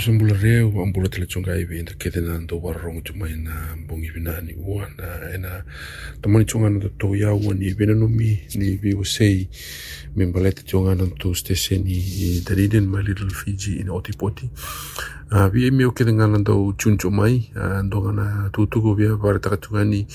Sa 0.00 0.12
mbula 0.12 0.34
reu 0.34 0.82
a 0.82 0.86
mbula 0.86 1.08
tele 1.08 1.26
chunga 1.26 1.56
iwi 1.56 1.78
inta 1.78 1.94
kete 1.94 2.20
na 2.20 2.38
ndo 2.38 2.58
vina 4.08 4.40
ni 4.40 4.54
ua 4.54 4.88
na 4.96 5.34
ena 5.34 5.64
tamani 6.22 6.44
chunga 6.44 6.70
na 6.70 6.88
to 6.98 7.16
ya 7.16 7.34
ua 7.34 7.54
ni 7.54 7.70
no 7.94 8.08
mi 8.08 8.40
ni 8.54 8.76
vi 8.76 8.94
o 8.94 9.04
sei 9.04 9.48
me 10.16 10.26
mbalete 10.26 10.62
chunga 10.62 10.94
na 10.94 11.04
ni 11.78 12.40
Dunedin 12.40 12.88
my 12.88 13.02
little 13.02 13.28
Fiji 13.28 13.80
in 13.80 13.88
Otipoti. 13.88 14.48
A 15.30 15.48
vi 15.50 15.66
e 15.66 15.70
meo 15.70 15.90
kete 15.90 16.12
ngana 16.12 16.38
ndo 16.38 16.72
chun 16.78 16.96
chumai 16.96 17.50
a 17.54 17.82
ndo 17.82 18.00
ngana 18.00 18.50
via 18.94 19.14
vare 19.16 19.38
ni 19.84 20.06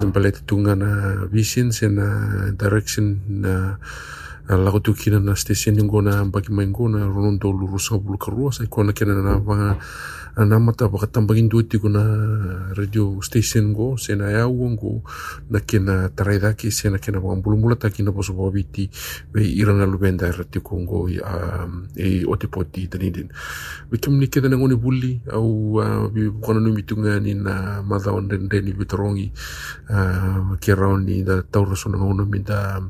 me 0.00 0.06
mbalete 0.06 0.40
vision 1.30 1.70
se 1.70 1.88
na 1.88 2.50
direction 2.58 3.20
na 3.28 3.78
lago 4.56 4.80
tu 4.80 4.94
kina 4.94 5.20
na 5.20 5.36
station 5.36 5.76
yang 5.76 5.88
gona 5.88 6.24
bagi 6.24 6.48
main 6.52 6.72
gona 6.72 7.04
ronon 7.04 7.36
to 7.38 7.52
luru 7.52 7.76
sa 7.76 8.00
bulu 8.00 8.16
karua 8.16 8.48
sai 8.52 8.66
kona 8.66 8.92
kena 8.92 9.20
na 9.20 9.36
vanga 9.36 9.76
na 10.44 10.58
mata 10.58 10.86
baka 10.88 11.06
tambangin 11.10 11.48
duit 11.48 11.74
na 11.90 12.70
radio 12.78 13.18
station 13.22 13.72
go 13.74 13.96
sena 13.98 14.30
ya 14.30 14.46
go 14.46 15.02
na 15.50 15.58
kena 15.58 16.10
tarai 16.14 16.38
sena 16.70 16.98
kena 16.98 17.18
mula 17.18 17.74
taki 17.74 18.02
na 18.02 18.12
poso 18.12 18.34
babiti 18.34 18.88
ve 19.34 19.42
irana 19.42 19.86
lubenda 19.86 20.30
rati 20.30 20.60
kongo 20.60 21.08
e 21.08 22.24
oti 22.24 22.46
poti 22.46 22.86
tanidin 22.86 23.28
ve 23.90 23.98
kim 23.98 24.18
ni 24.18 24.28
ngoni 24.28 24.76
buli 24.76 25.20
au 25.32 25.80
vi 26.12 26.30
kona 26.40 26.60
no 26.60 26.70
mitunga 26.70 27.18
ni 27.20 27.34
na 27.34 27.82
madha 27.82 28.12
on 28.12 28.28
den 28.28 28.48
den 28.48 28.70
bitorongi 28.78 29.32
ke 30.60 30.74
rauni 30.74 31.24
da 31.24 31.42
tauro 31.42 31.74
sona 31.74 31.98
ngono 31.98 32.24
mi 32.26 32.38
da 32.38 32.80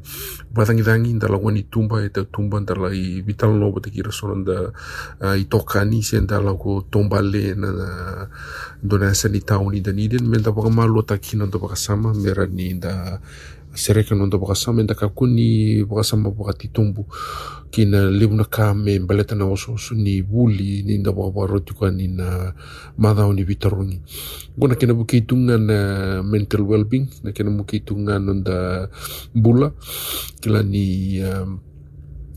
batangi 0.53 0.83
dangi 0.83 1.19
da 1.19 1.29
lagu 1.29 1.51
ni 1.51 1.63
tumba 1.71 2.05
e 2.05 2.11
te 2.11 2.25
tumba 2.31 2.61
ndala 2.61 2.93
i 2.93 3.23
vital 3.23 3.57
no 3.57 3.73
te 3.81 3.91
kira 3.91 4.13
sona 4.13 4.45
da 4.45 4.73
i 5.37 5.45
toka 5.49 5.85
ni 5.85 6.03
se 6.03 6.21
ndala 6.21 6.53
ko 6.53 6.85
tomba 6.91 7.23
le 7.38 7.55
na 7.55 7.70
dona 8.82 9.14
sa 9.14 9.29
ni 9.31 9.38
tau 9.40 9.70
ni 9.70 9.79
da 9.81 9.93
ni 9.94 10.08
den 10.11 10.26
men 10.26 10.43
da 10.43 10.50
baka 10.50 10.70
malo 10.70 11.02
ta 11.06 11.17
kina 11.23 11.46
da 11.46 11.58
baka 11.62 11.76
sama 11.79 12.11
mera 12.14 12.46
ni 12.50 12.75
da 12.75 13.20
sereka 13.79 14.14
no 14.19 14.26
da 14.26 14.38
baka 14.43 14.55
sama 14.58 14.82
da 14.82 14.94
ka 14.99 15.06
kuni 15.08 15.85
baka 15.87 16.02
sama 16.02 16.31
baka 16.35 16.52
titumbu. 16.58 17.06
Kina 17.70 18.08
lebu 18.11 18.32
na 18.35 18.44
ka 18.49 18.73
me 18.75 18.99
baleta 18.99 19.37
na 19.37 19.44
oso 19.44 19.76
oso 19.76 19.94
ni 19.94 20.23
buli 20.25 20.82
ni 20.82 20.99
da 21.05 21.12
baka 21.12 21.31
baka 21.31 21.46
roti 21.52 21.73
kwa 21.76 21.90
ni 21.93 22.08
na 22.08 22.52
madao 22.96 23.31
ni 23.32 23.44
vitarungi 23.44 24.00
gona 24.56 24.75
kena 24.75 24.94
buki 24.96 25.20
tunga 25.29 25.58
na 25.61 25.79
mental 26.25 26.64
well-being 26.64 27.06
na 27.23 27.31
kena 27.37 27.52
buki 27.52 27.84
tunga 27.84 28.19
no 28.19 28.34
da 28.41 28.88
bula 29.37 29.70
kila 30.41 30.62
ni 30.64 31.20
um, 31.23 31.61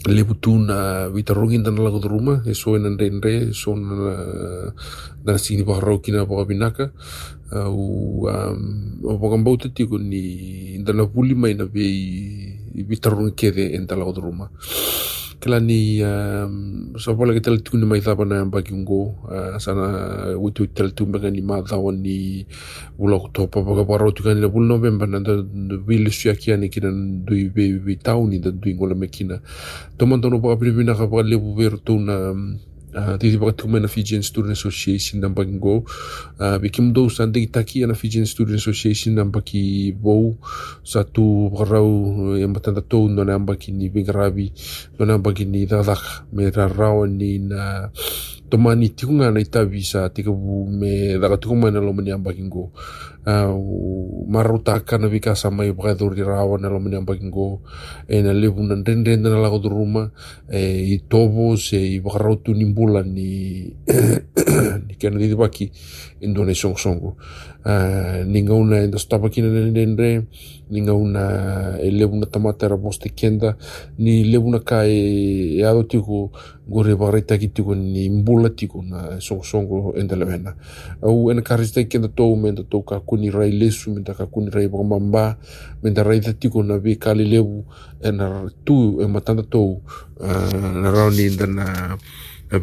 lebu 0.10 0.34
tu 0.42 0.58
na 0.58 1.10
vitarungi 1.14 1.62
dan 1.62 1.78
lagu 1.78 2.02
rumah 2.02 2.42
e 2.50 2.58
so 2.58 2.74
na 2.74 2.90
rendre 2.90 3.54
so 3.54 3.78
na 3.78 4.18
na 5.22 5.38
sini 5.38 5.62
baka 5.62 5.82
rau 5.86 6.02
kina 6.02 6.26
baka 6.26 6.44
binaka 6.50 6.86
au 7.54 8.26
um, 8.26 8.62
baka 9.22 9.36
mbau 9.38 9.62
tati 9.62 9.86
ko 9.86 10.02
ni 10.02 10.82
dana 10.82 11.06
buli 11.06 11.38
mai 11.38 11.54
na 11.54 11.70
vei 11.70 12.58
vitarungi 12.74 13.38
kede 13.38 13.78
en 13.78 13.86
lagu 13.86 14.18
rumah 14.18 14.50
kalani 15.42 16.00
mm, 16.06 16.94
savole 17.02 17.34
ke 17.34 17.42
talatuna 17.42 17.86
mai 17.90 18.00
cavana 18.02 18.46
bagigo 18.46 19.18
sana 19.58 20.38
uituit 20.38 20.74
talatumaga 20.78 21.30
ni 21.34 21.42
macaua 21.42 21.92
ni 21.92 22.46
vula 23.00 23.16
oktopa 23.18 23.64
pakaparautukani 23.66 24.42
na 24.42 24.48
vula 24.48 24.68
novemba 24.68 25.06
na 25.08 25.20
da 25.20 25.34
vilesuiaki 25.88 26.54
ani 26.54 26.70
kina 26.70 26.92
dui 27.26 27.50
veiveitau 27.50 28.28
ni 28.30 28.40
da 28.40 28.52
dui 28.52 28.74
gole 28.78 28.94
mekina 28.96 29.42
tomantono 29.98 30.40
paakapilavinaga 30.40 31.08
pakalevu 31.08 31.56
verotou 31.58 32.00
na 32.00 32.34
mm, 32.34 32.71
Uh, 32.92 33.16
titi 33.16 33.40
baka 33.40 33.64
tuku 33.64 33.80
na 33.80 33.88
Fijian 33.88 34.20
Student 34.20 34.60
Association 34.60 35.24
ng 35.24 35.32
Baggo. 35.32 35.88
Uh, 36.36 36.60
bikim 36.60 36.92
do 36.92 37.08
sa 37.08 37.24
hindi 37.24 37.48
taki 37.48 37.88
na 37.88 37.96
Fijian 37.96 38.28
Student 38.28 38.60
Association 38.60 39.16
ng 39.16 39.32
baki 39.32 39.96
bo 39.96 40.36
sa 40.84 41.08
tu 41.08 41.48
raw 41.56 41.88
yang 42.36 42.52
matanda 42.52 42.84
to 42.84 43.08
no 43.08 43.24
na 43.24 43.40
baki 43.40 43.72
ni 43.72 43.88
bigarabi 43.88 44.52
no 45.00 45.08
na 45.08 45.16
baki 45.16 45.48
ni 45.48 45.64
dadak 45.64 46.28
me 46.36 46.52
raraw 46.52 47.08
ni 47.08 47.40
na 47.40 47.88
tomani 48.52 48.92
tiku 48.92 49.16
nga 49.16 49.32
na 49.32 49.40
itabi 49.40 49.80
sa 49.80 50.12
tika 50.12 50.28
bu 50.28 50.68
me 50.68 51.16
daga 51.16 51.40
tuku 51.40 51.56
mana 51.56 51.80
lo 51.80 51.96
mani 51.96 52.12
ambaking 52.12 52.52
go 52.52 52.76
Uh, 53.22 53.54
marutaka 54.26 54.98
na 54.98 55.06
vikasa 55.06 55.52
mai 55.52 55.70
bagadur 55.78 56.16
di 56.16 56.26
na 56.26 56.42
elo 56.42 56.80
mani 56.80 56.96
ambakingo 56.96 57.62
e 58.08 58.22
na 58.24 58.34
lebu 58.34 58.64
na 58.64 58.74
rendrenda 58.74 59.30
na 59.30 59.38
lago 59.38 59.60
duruma 59.60 60.10
e 60.50 60.96
i 60.96 60.98
tobo 61.08 61.56
se 61.56 61.78
i 61.78 62.00
bakarautu 62.00 62.54
nimbula 62.54 63.04
ni 63.04 63.70
ni 64.88 64.96
kena 64.98 65.20
di 65.20 65.28
dibaki 65.28 65.70
indone 66.22 66.56
song 66.56 66.78
songo 66.78 67.18
uh, 67.66 68.26
ninga 68.26 68.54
una 68.58 68.82
enda 68.82 68.98
stapa 68.98 69.30
kina 69.30 69.54
rendrendre 69.54 70.26
ninga 70.72 70.94
una 70.94 71.78
e 71.78 71.92
lebu 71.92 72.16
na 72.16 72.26
tamata 72.26 72.66
era 72.66 72.78
boste 72.78 73.14
kenda 73.14 73.58
ni 74.00 74.24
lebu 74.24 74.50
na 74.50 74.60
ka 74.60 74.88
e 74.88 75.62
ado 75.62 75.84
tiko 75.84 76.32
gore 76.72 76.96
bagareita 76.96 77.38
ki 77.38 77.48
tiko 77.48 77.76
ni 77.76 78.10
mbula 78.10 78.50
tiko 78.50 78.82
na 78.82 79.20
song 79.20 79.44
songo 79.44 79.94
enda 79.98 80.16
lewena. 80.16 80.56
Au 81.02 81.32
ena 81.32 81.42
karista 81.42 81.84
kenda 81.84 82.08
tou 82.08 82.36
menda 82.36 82.64
tou 82.64 82.84
kako 82.84 83.11
kunirai 83.12 83.52
lesu 83.52 83.92
mentaka 83.92 84.26
kunirai 84.32 84.72
vakababā 84.72 85.26
mentarai 85.84 86.22
tatiko 86.24 86.64
na 86.64 86.78
ve 86.80 86.96
kale 86.96 87.28
levu 87.28 87.66
e 88.00 88.12
na 88.12 88.48
tu 88.64 89.02
e 89.04 89.08
matanda 89.08 89.44
tou 89.44 89.84
uh, 90.24 90.72
na 90.82 90.92
raoni 90.96 91.28
da 91.36 91.46
na 91.48 91.66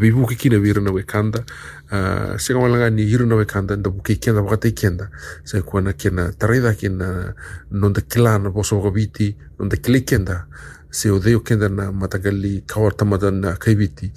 vivuki 0.00 0.36
kina 0.36 0.58
vira 0.60 0.80
na 0.80 0.90
wekanda 0.92 1.44
uh, 1.92 2.36
seka 2.36 2.60
malanga 2.60 2.90
ni 2.90 3.04
hiru 3.04 3.26
na 3.26 3.36
wekanda 3.36 3.76
nda 3.76 3.90
buke 3.90 4.16
kenda 4.16 4.42
wakata 4.42 4.70
kenda. 4.70 5.10
Sai 5.44 5.62
kuana 5.62 5.92
kena 5.92 6.32
taraida 6.32 6.74
kena 6.74 7.34
nonda 7.70 8.00
kilana 8.00 8.50
boso 8.50 8.76
wakabiti 8.76 9.36
nonda 9.58 9.76
kile 9.76 10.00
kenda. 10.00 10.46
They 10.90 11.34
okendana 11.34 11.92
matagali 11.92 12.62
kawar 12.66 12.96
tamadana 12.96 13.58
kaibiti 13.58 14.10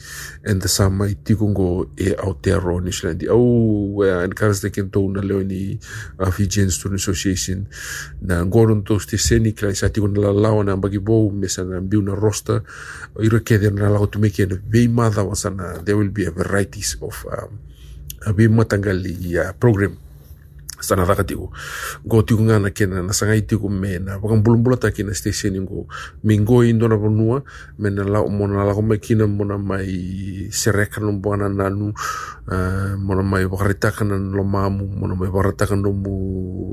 and 0.46 0.62
the 0.62 0.70
sama 0.70 1.06
itigungo 1.06 1.90
e 1.98 2.16
autero 2.16 2.80
nishlandi 2.80 3.28
au 3.28 3.98
wea 3.98 4.24
encourage 4.24 4.62
the 4.62 4.70
kento 4.70 5.12
na 5.12 5.22
leoni 5.22 5.78
uh, 6.18 6.32
Fijian 6.32 6.72
Student 6.72 7.02
Association. 7.02 7.68
Na 8.22 8.46
ngoron 8.46 8.86
to 8.86 9.00
stiseni 9.00 9.52
kila 9.52 9.72
isa 9.72 9.90
tigun 9.90 10.16
la 10.16 10.32
lawa 10.32 10.64
na 10.64 10.78
bagi 10.78 11.00
bo 11.00 11.30
mesa 11.30 11.66
na 11.66 11.82
biu 11.82 12.02
na 12.02 12.16
roster. 12.16 12.64
Ira 13.20 13.40
keder 13.42 13.74
na 13.74 13.90
lawa 13.90 14.10
to 14.10 14.20
make 14.20 14.40
an 14.40 14.64
vei 14.70 14.88
mada 14.88 15.26
wasana 15.26 15.84
there 15.84 15.98
will 15.98 16.10
be 16.10 16.26
a 16.26 16.32
varieties 16.32 16.96
of 17.02 17.26
um, 17.26 17.60
vei 18.34 18.48
matangali 18.48 19.38
uh, 19.38 19.52
program. 19.60 19.98
Sana 20.82 21.06
tiku 21.24 21.54
go 22.06 22.22
tiku 22.22 22.42
ngana 22.44 22.74
kena 22.74 23.02
na 23.06 23.14
sanga 23.14 23.38
tiku 23.42 23.70
me 23.70 24.00
na 24.00 24.18
wakang 24.18 24.42
bulung 24.44 24.66
bulata 24.66 24.92
kena 24.92 25.14
station 25.14 25.56
ingo 25.56 25.86
mingo 26.24 26.66
indo 26.66 26.88
na 26.90 26.98
vanua 26.98 27.44
me 27.78 27.90
na 27.90 28.04
la 28.04 28.26
mona 28.26 28.66
la 28.66 28.74
kome 28.74 28.98
kina 28.98 29.28
mona 29.28 29.58
mai 29.58 30.50
sereka 30.50 31.00
no 31.02 31.14
buana 31.22 31.48
nanu 31.50 31.94
uh, 32.50 32.94
mona 32.98 33.24
mai 33.24 33.46
wakarita 33.46 33.94
kana 33.94 34.18
lo 34.18 34.44
mamu 34.44 34.90
mona 34.90 35.16
mai 35.16 35.30
wakarita 35.30 35.70
kana 35.70 35.82
no 35.82 35.94
mu 35.94 36.16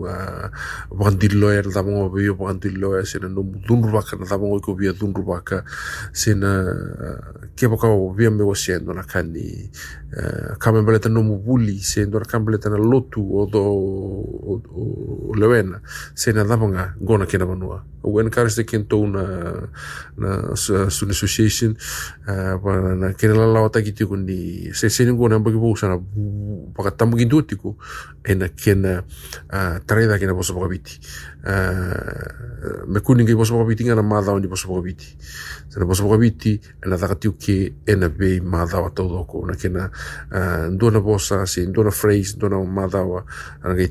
uh, 0.08 0.48
wakandi 0.90 1.28
lawyer 1.36 1.68
la 1.68 1.82
mo 1.82 2.08
be 2.08 2.24
yo 2.24 2.34
wakandi 2.34 2.72
lawyer 2.72 3.04
sena 3.04 3.28
no 3.28 3.42
mu 3.44 3.60
dunru 3.60 3.92
baka 3.92 4.16
na 4.16 4.24
ko 4.58 4.74
bia 4.74 4.92
dunru 4.96 5.22
baka 5.22 5.64
sena 6.12 6.64
uh, 6.64 7.52
ke 7.54 7.68
baka 7.68 7.92
o 7.92 8.10
bia 8.16 8.30
na 8.32 9.02
kani 9.04 9.68
kame 10.58 10.82
baleta 10.82 11.08
no 11.08 11.22
mu 11.22 11.36
buli 11.36 11.78
sendo 11.84 12.18
na 12.18 12.24
kame 12.24 12.48
baleta 12.48 12.70
na 12.70 12.78
lotu 12.80 13.20
o 13.20 13.44
ο, 14.46 14.52
ο, 15.28 15.34
Λεωένα, 15.36 15.80
σε 16.12 16.32
να 16.32 16.44
δάμε. 16.44 16.96
Ο 18.00 18.10
Γουέν 18.10 18.28
κάρεστε 18.28 18.62
και 18.62 18.78
το 18.78 19.06
να, 19.06 19.22
να 20.14 20.54
στον 20.88 21.08
association 21.10 21.72
ε, 22.24 23.12
και 23.16 23.26
να 23.26 23.46
λάω 23.46 23.70
τα 23.70 23.80
κοιτήγουν 23.80 24.26
σε 24.70 24.88
σένα 24.88 25.10
γκόνα 25.10 25.34
από 25.34 25.48
εκεί 25.48 25.58
που 25.58 25.72
ξανά 25.72 25.98
που 26.72 26.82
κατά 26.82 27.04
μου 27.04 27.16
γιντούτικο 27.16 27.76
ένα 28.22 28.46
και 28.46 28.70
ένα 28.70 29.04
ε, 29.46 29.78
τρέδα 29.84 30.18
και 30.18 30.24
ένα 30.24 30.34
πόσο 30.34 30.52
από 30.52 30.60
αγαπήτη. 30.60 30.90
Ε, 31.42 31.52
με 32.86 33.00
κούνιγκ 33.00 33.26
και 33.26 33.34
πόσο 33.34 33.52
από 33.52 33.60
αγαπήτη 33.60 33.82
για 33.82 33.94
να 33.94 34.02
ένα 34.02 34.48
πόσο 34.48 34.66
ένα 36.78 36.96
δαγατίο 36.96 37.36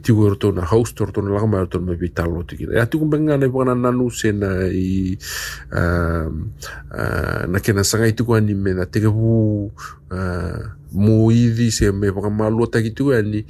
ero 0.06 0.36
tona 0.36 0.64
ero 0.64 1.12
tona 1.12 1.30
lagama 1.30 1.66
tona 1.66 1.86
mai 1.86 1.96
vitalo 1.96 2.44
tiki. 2.44 2.68
E 2.72 2.80
atu 2.80 3.00
kumbenga 3.00 3.38
nei 3.38 3.50
pokana 3.50 3.76
nanu 3.76 4.10
se 4.10 4.32
na 4.32 4.68
i 4.68 5.18
uh, 5.72 6.28
uh, 6.92 7.44
na 7.48 7.60
kena 7.60 7.84
sanga 7.84 8.12
tuku 8.12 8.36
ani 8.36 8.54
me 8.54 8.74
na 8.74 8.86
teke 8.86 9.08
wu 9.08 9.72
uh, 10.12 10.60
mo 10.92 11.32
ithi 11.32 11.72
se 11.72 11.92
me 11.92 12.12
paka 12.12 12.30
malua 12.30 12.68
taki 12.68 12.92
tuku 12.92 13.14
ani 13.14 13.46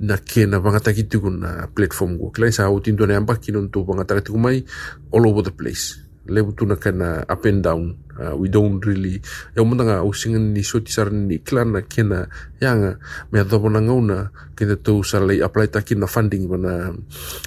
na 0.00 0.16
kena 0.16 0.58
vanga 0.58 0.80
taki 0.80 1.04
tuku 1.04 1.30
na 1.30 1.66
platform 1.74 2.18
go 2.18 2.30
kila 2.30 2.52
sa 2.52 2.70
utin 2.70 2.96
tona 2.96 3.14
yamba 3.14 3.36
kino 3.36 3.62
nto 3.62 3.82
vanga 3.82 4.04
taki 4.04 4.26
tuku 4.30 4.38
mai 4.38 4.64
all 5.12 5.26
over 5.26 5.42
the 5.42 5.50
place 5.50 6.11
lebu 6.26 6.54
tuna 6.54 6.76
kena 6.76 7.26
up 7.26 7.44
and 7.46 7.62
down. 7.62 7.98
Uh, 8.12 8.36
we 8.36 8.52
don't 8.52 8.84
really 8.84 9.24
ya 9.56 9.64
umanga 9.64 10.04
usingan 10.04 10.52
ni 10.52 10.60
soti 10.60 10.92
sar 10.92 11.08
ni 11.08 11.40
klana 11.40 11.80
kena 11.80 12.28
yanga 12.60 13.00
me 13.32 13.40
ado 13.40 13.56
bona 13.56 13.80
ngauna 13.80 14.28
kena 14.52 14.76
to 14.76 15.00
salai 15.00 15.40
apply 15.40 15.72
takin 15.72 16.04
na 16.04 16.06
funding 16.06 16.44
bana 16.44 16.92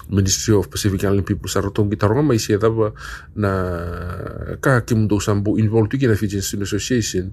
Ministry 0.09 0.57
of 0.57 0.73
Pacific 0.73 1.05
Island 1.05 1.21
People 1.21 1.45
sa 1.53 1.61
rotong 1.61 1.93
kita 1.93 2.09
ronga 2.09 2.25
mai 2.25 2.41
sia 2.41 2.57
daba 2.57 2.97
na 3.37 3.51
ka 4.57 4.81
kim 4.81 5.05
do 5.05 5.21
sambu 5.21 5.61
involved 5.61 5.93
ki 5.93 6.09
na 6.09 6.17
Fijian 6.17 6.41
Student 6.41 6.65
Association 6.65 7.25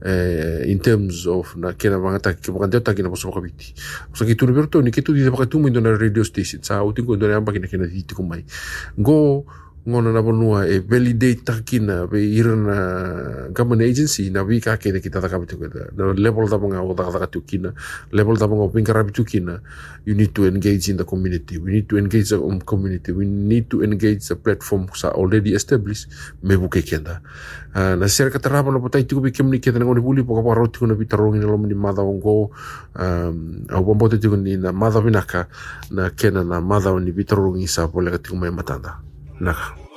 eh, 0.00 0.64
in 0.72 0.80
terms 0.80 1.28
of 1.28 1.60
na 1.60 1.76
kena 1.76 2.00
banga 2.00 2.32
tak 2.32 2.40
ki 2.40 2.56
banga 2.56 2.80
tak 2.80 2.96
kena 2.96 3.12
poso 3.12 3.28
kabiti 3.28 3.76
so 4.16 4.24
ki 4.24 4.32
tu 4.32 4.48
berto 4.48 4.80
ni 4.80 4.88
ki 4.88 5.04
tu 5.04 5.12
di 5.12 5.28
baka 5.28 5.44
tu 5.44 5.60
mo 5.60 5.68
na 5.68 5.92
radio 5.92 6.24
station. 6.24 6.64
Sa 6.64 6.80
uting 6.80 7.04
ko 7.04 7.20
do 7.20 7.28
na 7.28 7.44
baka 7.44 7.60
kena 7.60 7.84
di 7.84 8.00
ti 8.00 8.16
kumai 8.16 8.48
go 8.96 9.44
ngona 9.88 10.12
na 10.12 10.20
bonua 10.22 10.68
e 10.68 10.78
validate 10.84 11.44
takina 11.44 12.04
be 12.06 12.20
irana 12.20 13.48
government 13.56 13.88
agency 13.88 14.28
na 14.30 14.44
vi 14.44 14.60
ka 14.60 14.76
ke 14.76 14.92
kita 15.00 15.20
ta 15.20 15.28
kabitu 15.32 15.56
kita 15.56 15.96
na 15.96 16.12
level 16.12 16.44
da 16.44 16.60
bonga 16.60 16.84
o 16.84 16.92
da 16.92 17.08
ka 17.08 17.26
kina 17.40 17.72
level 18.12 18.36
da 18.36 18.46
bonga 18.46 18.68
pinga 18.68 18.92
rabitu 18.92 19.24
kina 19.24 19.60
you 20.04 20.14
need 20.14 20.34
to 20.34 20.44
engage 20.44 20.88
in 20.88 20.96
the 20.96 21.04
community. 21.04 21.58
We 21.58 21.72
need 21.72 21.88
to 21.88 21.98
engage 21.98 22.30
the 22.30 22.38
community. 22.64 23.12
We 23.12 23.24
need 23.24 23.70
to 23.70 23.82
engage 23.82 24.28
the 24.28 24.36
platform 24.36 24.88
sa 24.92 25.12
already 25.12 25.54
established 25.56 26.08
me 26.42 26.56
buke 26.56 26.84
kenda. 26.84 27.20
Uh, 27.72 27.96
na 27.96 28.08
ser 28.08 28.28
ka 28.32 28.38
tarapa 28.38 28.72
na 28.72 28.80
potai 28.80 29.04
tiku 29.04 29.20
bi 29.20 29.30
kemni 29.30 29.60
keta 29.60 29.80
ngoni 29.80 30.00
buli 30.00 30.24
poka 30.24 30.42
paro 30.44 30.68
tiku 30.68 30.88
na 30.88 30.94
bitarongi 30.96 31.40
na 31.40 31.48
lomni 31.48 31.74
mada 31.74 32.02
ongo 32.02 32.50
um, 32.96 33.64
au 33.68 33.82
bombote 33.84 34.20
tiku 34.20 34.36
ni 34.36 34.56
na 34.56 34.72
mada 34.72 35.00
vinaka 35.00 35.48
na 35.92 36.10
kena 36.10 36.44
na 36.44 36.60
mada 36.60 36.92
ni 37.00 37.12
bitarongi 37.12 37.68
sa 37.68 37.88
pole 37.88 38.10
ka 38.10 38.18
tiku 38.18 38.36
mai 38.36 38.50
matanda 38.50 38.98
no. 39.40 39.87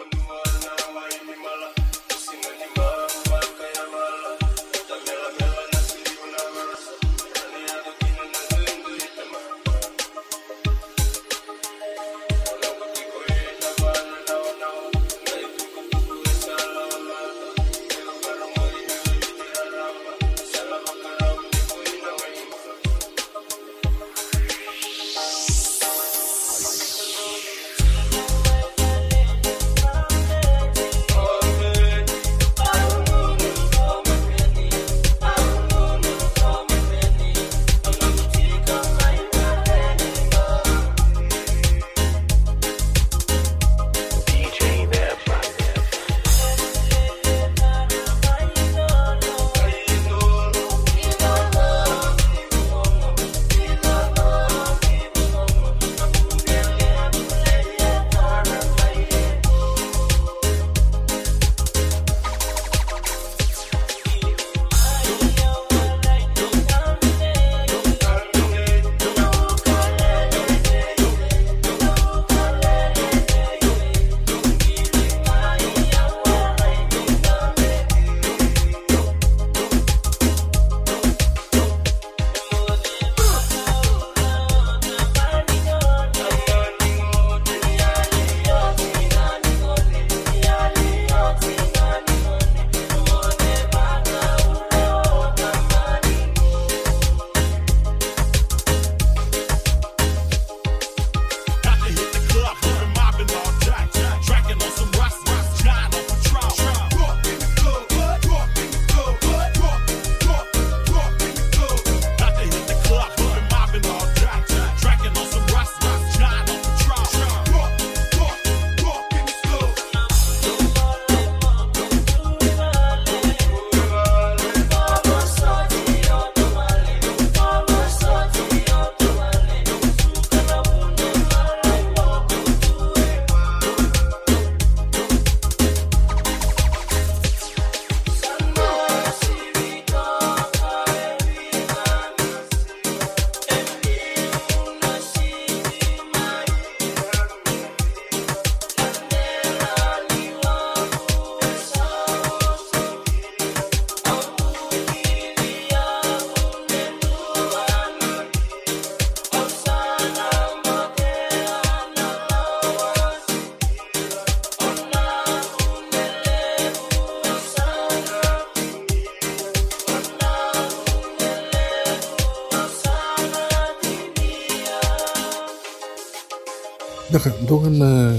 Daka, 177.51 177.67
doga 177.67 177.70
na 177.70 178.15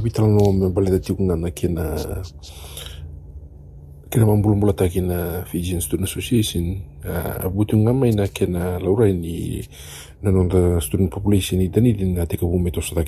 vitala 0.00 0.28
no 0.28 0.52
me 0.52 0.70
baleta 0.70 1.00
tikunga 1.02 1.34
na 1.36 1.50
kina 1.50 1.98
kina 4.10 4.26
mambula-mula 4.26 4.72
ta 4.72 4.86
kina 4.88 5.42
Fijian 5.50 5.80
Student 5.80 6.08
Association. 6.08 6.78
Uh, 7.02 7.50
butu 7.50 7.76
ngama 7.76 8.06
ina 8.06 8.28
kina 8.28 8.78
laura 8.78 9.10
ni 9.10 9.66
nanonda 10.22 10.80
student 10.80 11.10
population 11.10 11.60
i 11.60 11.68
dani 11.68 11.92
din 11.92 12.14
na 12.14 12.26
teka 12.26 12.46
wume 12.46 12.70
tosa 12.70 12.94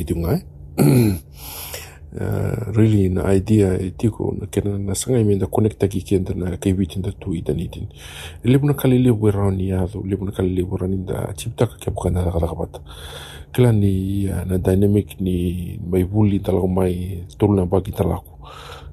Uh, 2.15 2.73
really 2.73 3.09
na 3.09 3.29
idea 3.35 3.79
itiko 3.81 4.35
na 4.41 4.47
kena 4.47 4.79
na 4.79 4.95
sanga 4.95 5.19
imi 5.21 5.37
da 5.37 5.47
connect 5.47 5.85
kenda 6.07 6.35
na 6.35 6.57
kai 6.57 6.73
witin 6.73 7.03
da 7.03 7.11
tu 7.13 7.35
idan 7.35 7.59
itin 7.61 7.89
lebu 8.45 8.67
na 8.67 8.75
kali 8.75 8.99
lebu 8.99 9.29
e 9.29 9.31
ran 9.33 9.61
ya 9.61 9.87
do 9.87 10.01
lebu 10.07 10.25
na 10.25 10.33
kali 10.33 10.55
lebu 10.55 10.77
e 10.77 10.79
ran 10.81 11.05
da 11.05 11.33
chipta 11.37 11.67
ka 11.67 11.77
kep 11.77 11.95
kana 11.99 12.25
da 12.25 12.31
kala 12.31 12.55
bat 12.55 12.81
kala 13.53 13.73
ni 13.73 14.29
uh, 14.31 14.45
na 14.47 14.57
dynamic 14.59 15.21
ni 15.21 15.79
mai 15.91 16.05
bulli 16.05 16.39
lako 16.39 16.69
mai 16.69 17.27
tolu 17.39 17.55
na 17.57 17.67
bagi 17.67 17.93
talaku 17.93 18.33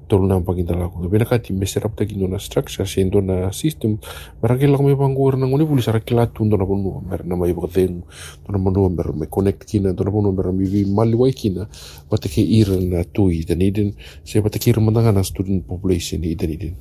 tolu 0.08 0.26
na 0.26 0.40
bagi 0.40 0.64
talago 0.64 1.08
bena 1.08 1.24
kati 1.24 1.52
me 1.52 1.66
serap 1.66 1.96
ta 1.96 2.04
na 2.04 2.38
structure 2.38 2.86
se 2.86 3.04
ndo 3.04 3.20
na 3.20 3.52
system 3.52 3.98
barake 4.42 4.66
lago 4.66 4.82
me 4.82 4.94
bangu 4.94 5.36
na 5.36 5.46
ngoni 5.46 5.64
buli 5.64 5.82
sara 5.82 6.00
kila 6.00 6.26
tu 6.26 6.44
ndo 6.44 6.56
na 6.56 6.64
bonu 6.64 7.02
mer 7.08 7.24
na 7.24 7.36
mai 7.36 7.52
bakateng 7.52 8.02
ndo 8.44 8.48
na 8.52 8.58
bonu 8.58 8.88
mer 8.88 9.12
me 9.12 9.26
connect 9.26 9.64
kina 9.64 9.92
ndo 9.92 10.04
na 10.04 10.10
bonu 10.10 10.32
mer 10.32 10.52
mi 10.52 10.84
mali 10.84 11.14
wai 11.14 11.32
kina 11.32 11.68
bata 12.10 12.28
ke 12.28 12.40
ira 12.40 12.76
na 12.80 13.04
tu 13.04 13.30
i 13.30 13.44
dan 13.44 13.62
iden 13.62 13.94
se 14.24 14.40
bata 14.40 14.58
ke 14.58 14.72
remandanga 14.72 15.12
na 15.12 15.22
student 15.22 15.66
population 15.66 16.24
i 16.24 16.34
dan 16.34 16.50
iden 16.50 16.74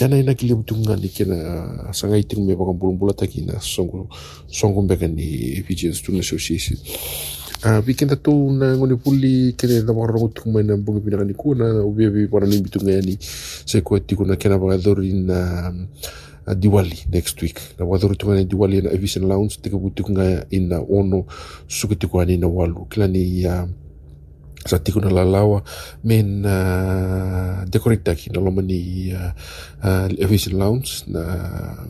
yana 0.00 0.18
ina 0.18 0.34
kile 0.34 0.54
butunga 0.54 0.96
ni 0.96 1.08
kena 1.08 1.92
sanga 1.92 2.16
iting 2.16 2.46
me 2.46 2.56
bakang 2.56 2.78
bulung 2.78 2.98
bulata 2.98 3.26
kina 3.26 3.60
songo 3.60 4.08
songo 4.48 4.82
beka 4.82 5.08
ni 5.08 5.60
Fijian 5.66 5.92
Student 5.92 6.24
Association 6.24 6.78
Uh, 7.64 7.80
tou 8.22 8.52
na 8.52 8.76
ngone 8.76 8.96
puli 8.96 9.54
kene 9.56 9.82
na 9.82 9.92
wara 9.92 10.12
ngot 10.12 10.40
kuma 10.40 10.62
na 10.62 10.76
bunga 10.76 11.00
pina 11.00 11.16
kani 11.16 11.34
kuna 11.34 11.82
ubi 11.82 12.06
ubi 12.06 12.28
wana 12.30 12.46
ni 12.46 12.60
tunga 12.60 12.92
yani 12.92 13.16
se 13.20 13.80
kua 13.80 13.98
tiku 14.00 14.24
na 14.24 14.36
kena 14.36 14.58
ba 14.58 14.76
dori 14.76 15.12
na 15.12 15.72
uh, 16.46 16.54
Diwali 16.54 17.08
next 17.10 17.40
week. 17.42 17.58
Na 17.78 17.84
wadori 17.86 18.16
tunga 18.16 18.34
na 18.34 18.44
Diwali 18.44 18.82
na 18.82 18.90
Evision 18.92 19.26
Lounge 19.26 19.56
tika 19.62 19.76
butiku 19.76 20.12
nga 20.12 20.46
ina 20.50 20.78
ono 20.80 21.24
suka 21.66 21.94
tiku 21.94 22.20
ani 22.20 22.36
na 22.36 22.46
walu. 22.46 22.84
Kila 22.90 23.08
ni 23.08 23.42
ya 23.42 23.66
sa 24.66 24.78
tiku 24.78 25.00
na 25.00 25.10
lalawa 25.10 25.62
men 26.04 26.44
uh, 26.44 27.64
decorate 27.70 28.04
taki. 28.04 28.30
Na 28.30 28.40
loma 28.40 28.62
ni 28.62 29.12
uh, 29.14 29.32
uh, 29.82 30.08
Evision 30.22 30.58
Lounge 30.58 31.04
na 31.08 31.22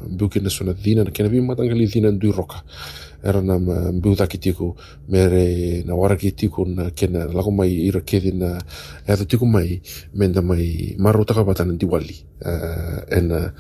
buke 0.09 0.41
na 0.41 0.49
sona 0.51 0.73
dhina 0.73 1.05
na 1.05 1.11
kena 1.11 1.29
bi 1.29 1.41
matangali 1.41 1.87
dhina 1.87 2.11
ndui 2.11 2.33
roka 2.33 2.63
era 3.29 3.41
na 3.43 3.59
mbiuta 3.93 4.27
ki 4.31 4.39
tiku 4.39 4.77
mere 5.09 5.83
na 5.87 5.95
wara 5.95 6.17
ki 6.17 6.31
tiku 6.33 6.65
na 6.77 6.91
kena 6.91 7.27
lako 7.37 7.51
mai 7.51 7.73
ira 7.89 8.01
kedi 8.01 8.33
na 8.33 8.59
eto 9.11 9.25
tiku 9.31 9.47
mai 9.47 9.81
menda 10.15 10.41
mai 10.43 10.95
maru 10.99 11.25
taka 11.25 11.43
batana 11.45 11.73
diwali. 11.81 12.17
Uh, 12.45 13.01
ena 13.19 13.53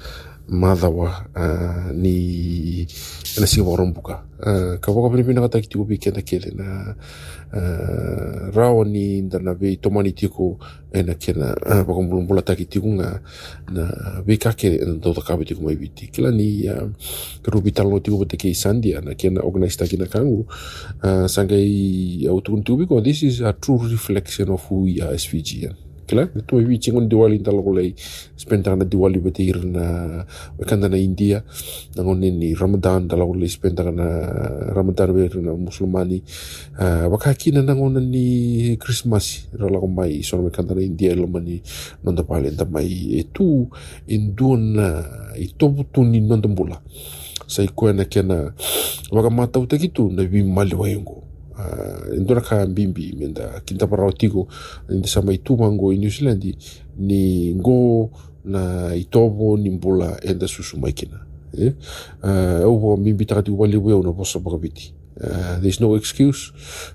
madawa 0.49 1.27
ni 1.95 2.87
na 3.41 3.47
si 3.47 3.61
waron 3.61 3.93
buka 3.93 4.23
ka 4.81 4.93
boka 4.93 5.11
pini 5.11 5.25
pina 5.25 5.41
kata 5.41 5.61
kitiku 5.61 5.87
kenda 5.87 6.51
na 6.55 6.95
rao 8.55 8.85
ni 8.85 9.23
nda 9.23 9.39
na 9.39 9.55
bi 9.55 9.77
tomani 9.77 10.13
tiku 10.13 10.59
na 10.93 11.15
kena 11.15 11.55
baka 11.87 12.01
mbulumbula 12.03 12.43
ta 12.43 12.55
kitiku 12.55 12.89
nga 12.95 13.21
na 13.73 14.23
bi 14.27 14.37
ka 14.37 14.53
kele 14.53 14.85
na 14.85 14.95
dauta 14.95 15.21
kabe 15.21 15.45
tiku 15.45 15.63
mai 15.63 15.77
biti 15.77 16.07
kila 16.09 16.31
ni 16.31 16.69
karu 17.43 17.61
bi 17.61 17.71
talo 17.73 18.01
tiku 18.01 18.19
bote 18.19 18.37
ke 18.37 18.49
isandia 18.51 19.01
na 19.01 19.15
kena 19.15 19.41
organize 19.41 19.77
taki 19.77 19.97
na 19.97 20.07
kangu. 20.07 20.47
Sangai 21.27 22.27
autukun 22.29 22.63
tiku 22.63 22.77
biko 22.79 23.01
this 23.03 23.23
is 23.23 23.41
a 23.41 23.53
true 23.53 23.79
reflection 23.89 24.51
of 24.51 24.65
who 24.69 24.83
we 24.83 25.01
are 25.01 25.13
as 25.15 25.25
Fijian. 25.27 25.75
Kila 26.07 26.27
tu 26.47 26.57
wi 26.63 26.79
chingon 26.79 27.09
diwali 27.11 27.43
talo 27.43 27.63
ko 27.63 27.75
lay 27.75 27.91
spend 28.39 28.67
na 28.67 28.87
diwali 28.87 29.19
bete 29.19 29.43
ir 29.43 29.59
na 29.67 30.25
na 30.63 30.97
India. 30.97 31.43
Na 31.97 32.03
ngone 32.03 32.31
ni 32.31 32.55
Ramadan 32.55 33.09
talo 33.11 33.27
ko 33.27 33.35
lay 33.35 33.49
spend 33.51 33.77
na 33.83 34.07
Ramadan 34.73 35.13
ber 35.13 35.35
na 35.43 35.53
muslimani. 35.53 36.23
Uh, 36.79 37.11
waka 37.11 37.35
kina 37.35 37.63
na 37.63 37.75
ngone 37.75 38.01
ni 38.01 38.77
Christmas. 38.79 39.51
Rala 39.53 39.83
ko 39.83 39.87
mai 39.91 40.23
so 40.23 40.39
kanda 40.51 40.75
na 40.75 40.83
India 40.83 41.15
lo 41.15 41.27
mani 41.27 41.61
nonda 42.05 42.23
pale 42.23 42.51
nda 42.55 42.65
mai. 42.65 43.19
E 43.19 43.27
tu 43.35 43.67
in 44.07 44.33
duon 44.35 44.79
na 44.79 45.03
i 45.35 45.51
tobu 45.59 45.85
tu 45.93 46.05
ni 46.05 46.21
nonda 46.21 46.49
mbula. 46.49 46.79
Sai 47.47 47.69
ko 47.75 47.93
na 47.93 48.05
kena 48.07 48.55
waka 49.11 49.31
mata 49.31 49.59
utakitu 49.59 50.11
na 50.11 50.23
uh, 50.23 51.36
ndona 52.19 52.41
ka 52.41 52.67
mbimbi 52.67 53.15
menda 53.19 53.61
kinta 53.65 53.87
para 53.87 54.13
tiko 54.13 54.49
ndi 54.89 55.09
sama 55.09 55.33
itu 55.33 55.57
mango 55.57 55.93
i 55.93 55.99
New 55.99 56.11
Zealand 56.11 56.57
ni 56.99 57.55
ngo 57.55 58.11
na 58.45 58.95
itobo 58.95 59.57
ni 59.57 59.71
mbula 59.71 60.21
enda 60.25 60.49
susu 60.49 60.79
maikina 60.79 61.21
eh 61.59 61.73
uh, 62.23 62.85
o 62.85 62.97
mbimbi 62.97 63.25
takati 63.25 63.51
wali 63.51 63.77
weo 63.77 64.03
na 64.03 64.13
bosa 64.13 64.39
bakabiti 64.39 64.95
uh, 65.21 65.57
there's 65.61 65.81
no 65.81 65.97
excuse. 65.97 66.53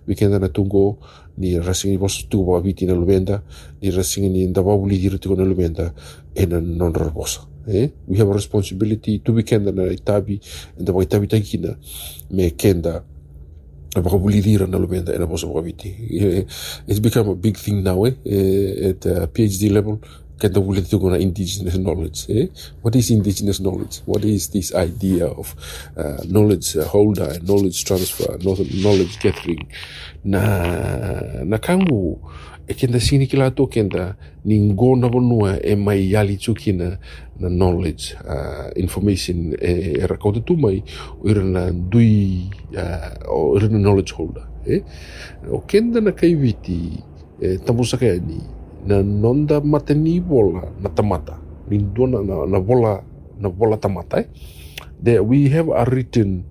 We 0.07 0.15
can 0.15 0.31
na 0.31 0.49
tungo 0.49 0.97
ni 1.37 1.59
rasingi 1.59 1.97
bosa 1.97 2.23
tu 2.29 2.45
bakabiti 2.45 2.85
na 2.85 2.93
lubenda 2.93 3.41
ni 3.81 3.91
rasingi 3.91 4.29
ni 4.29 4.47
ndaba 4.47 4.73
wuli 4.73 4.97
diru 4.97 5.17
tiko 5.17 5.35
na 5.35 5.43
lubenda 5.45 5.93
ena 6.35 6.61
non 6.61 6.93
bosa 7.13 7.41
eh 7.67 7.89
we 8.07 8.17
have 8.17 8.29
a 8.29 8.33
responsibility 8.33 9.19
to 9.19 9.33
be 9.33 9.43
kenda 9.43 9.71
na 9.71 9.91
itabi 9.91 10.39
ndaba 10.79 11.03
itabi 11.03 11.27
takina 11.27 11.75
me 12.31 12.49
kenda 12.49 13.03
it's 16.87 16.99
become 16.99 17.29
a 17.29 17.35
big 17.35 17.57
thing 17.57 17.83
now 17.83 18.05
eh, 18.05 18.89
at 18.89 19.05
uh, 19.05 19.27
PhD 19.27 19.69
level 19.71 19.99
wuli 20.49 20.81
to 20.81 21.09
na 21.09 21.17
indigenous 21.17 21.77
knowledge 21.77 22.25
eh? 22.29 22.47
what 22.81 22.95
is 22.95 23.11
indigenous 23.11 23.59
knowledge? 23.59 24.01
What 24.05 24.23
is 24.23 24.49
this 24.49 24.73
idea 24.73 25.27
of 25.27 25.55
uh, 25.97 26.23
knowledge 26.27 26.73
holder 26.87 27.37
knowledge 27.43 27.83
transfer 27.85 28.37
knowledge 28.39 29.19
gathering? 29.19 29.67
Na 30.23 31.43
na 31.43 31.57
kangu 31.57 32.19
e 32.71 32.73
kenda 32.73 32.99
sini 33.03 33.27
kila 33.27 33.51
to 33.51 33.67
kenda 33.67 34.15
ni 34.47 34.55
ngona 34.71 35.09
bonua 35.11 35.59
e 35.59 35.75
mai 35.75 36.07
yali 36.11 36.37
tukina 36.39 36.97
na 37.39 37.49
knowledge 37.49 38.15
uh, 38.23 38.71
information 38.79 39.51
e, 39.59 39.99
e 39.99 40.07
rakauta 40.07 40.39
tu 40.39 40.55
mai 40.55 40.79
o 41.19 41.27
ira 41.27 41.43
na 41.43 41.71
dui 41.71 42.47
uh, 42.71 43.27
o 43.27 43.59
ira 43.59 43.67
na 43.67 43.79
knowledge 43.79 44.15
holder 44.15 44.47
eh? 44.63 44.81
o 45.51 45.59
kenda 45.67 45.99
na 46.01 46.11
kaiwiti 46.15 47.03
e, 47.41 47.57
tamusaka 47.57 48.05
ni 48.05 48.39
na 48.87 49.03
nonda 49.03 49.59
matani 49.61 50.23
bola 50.23 50.63
na 50.81 50.89
tamata 50.89 51.35
ni 51.69 51.77
dona 51.77 52.23
na, 52.23 52.45
na 52.47 52.59
bola 52.59 53.03
na 53.39 53.49
bola 53.49 53.77
tamata 53.77 54.23
eh? 54.23 54.27
that 55.03 55.19
we 55.27 55.49
have 55.51 55.67
a 55.75 55.83
written 55.91 56.47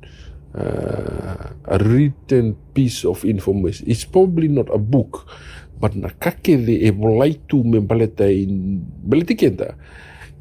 uh, 0.52 1.48
a 1.64 1.78
written 1.80 2.52
piece 2.74 3.08
of 3.08 3.24
information 3.24 3.88
it's 3.88 4.04
probably 4.04 4.48
not 4.48 4.68
a 4.68 4.78
book 4.78 5.24
but 5.80 5.94
na 5.96 6.08
kake 6.08 6.56
de 6.56 6.74
e 6.86 6.90
bolaitu 6.92 7.64
me 7.64 7.80
baleta 7.80 8.28
in 8.30 8.80
baleti 9.04 9.34
kenda 9.34 9.74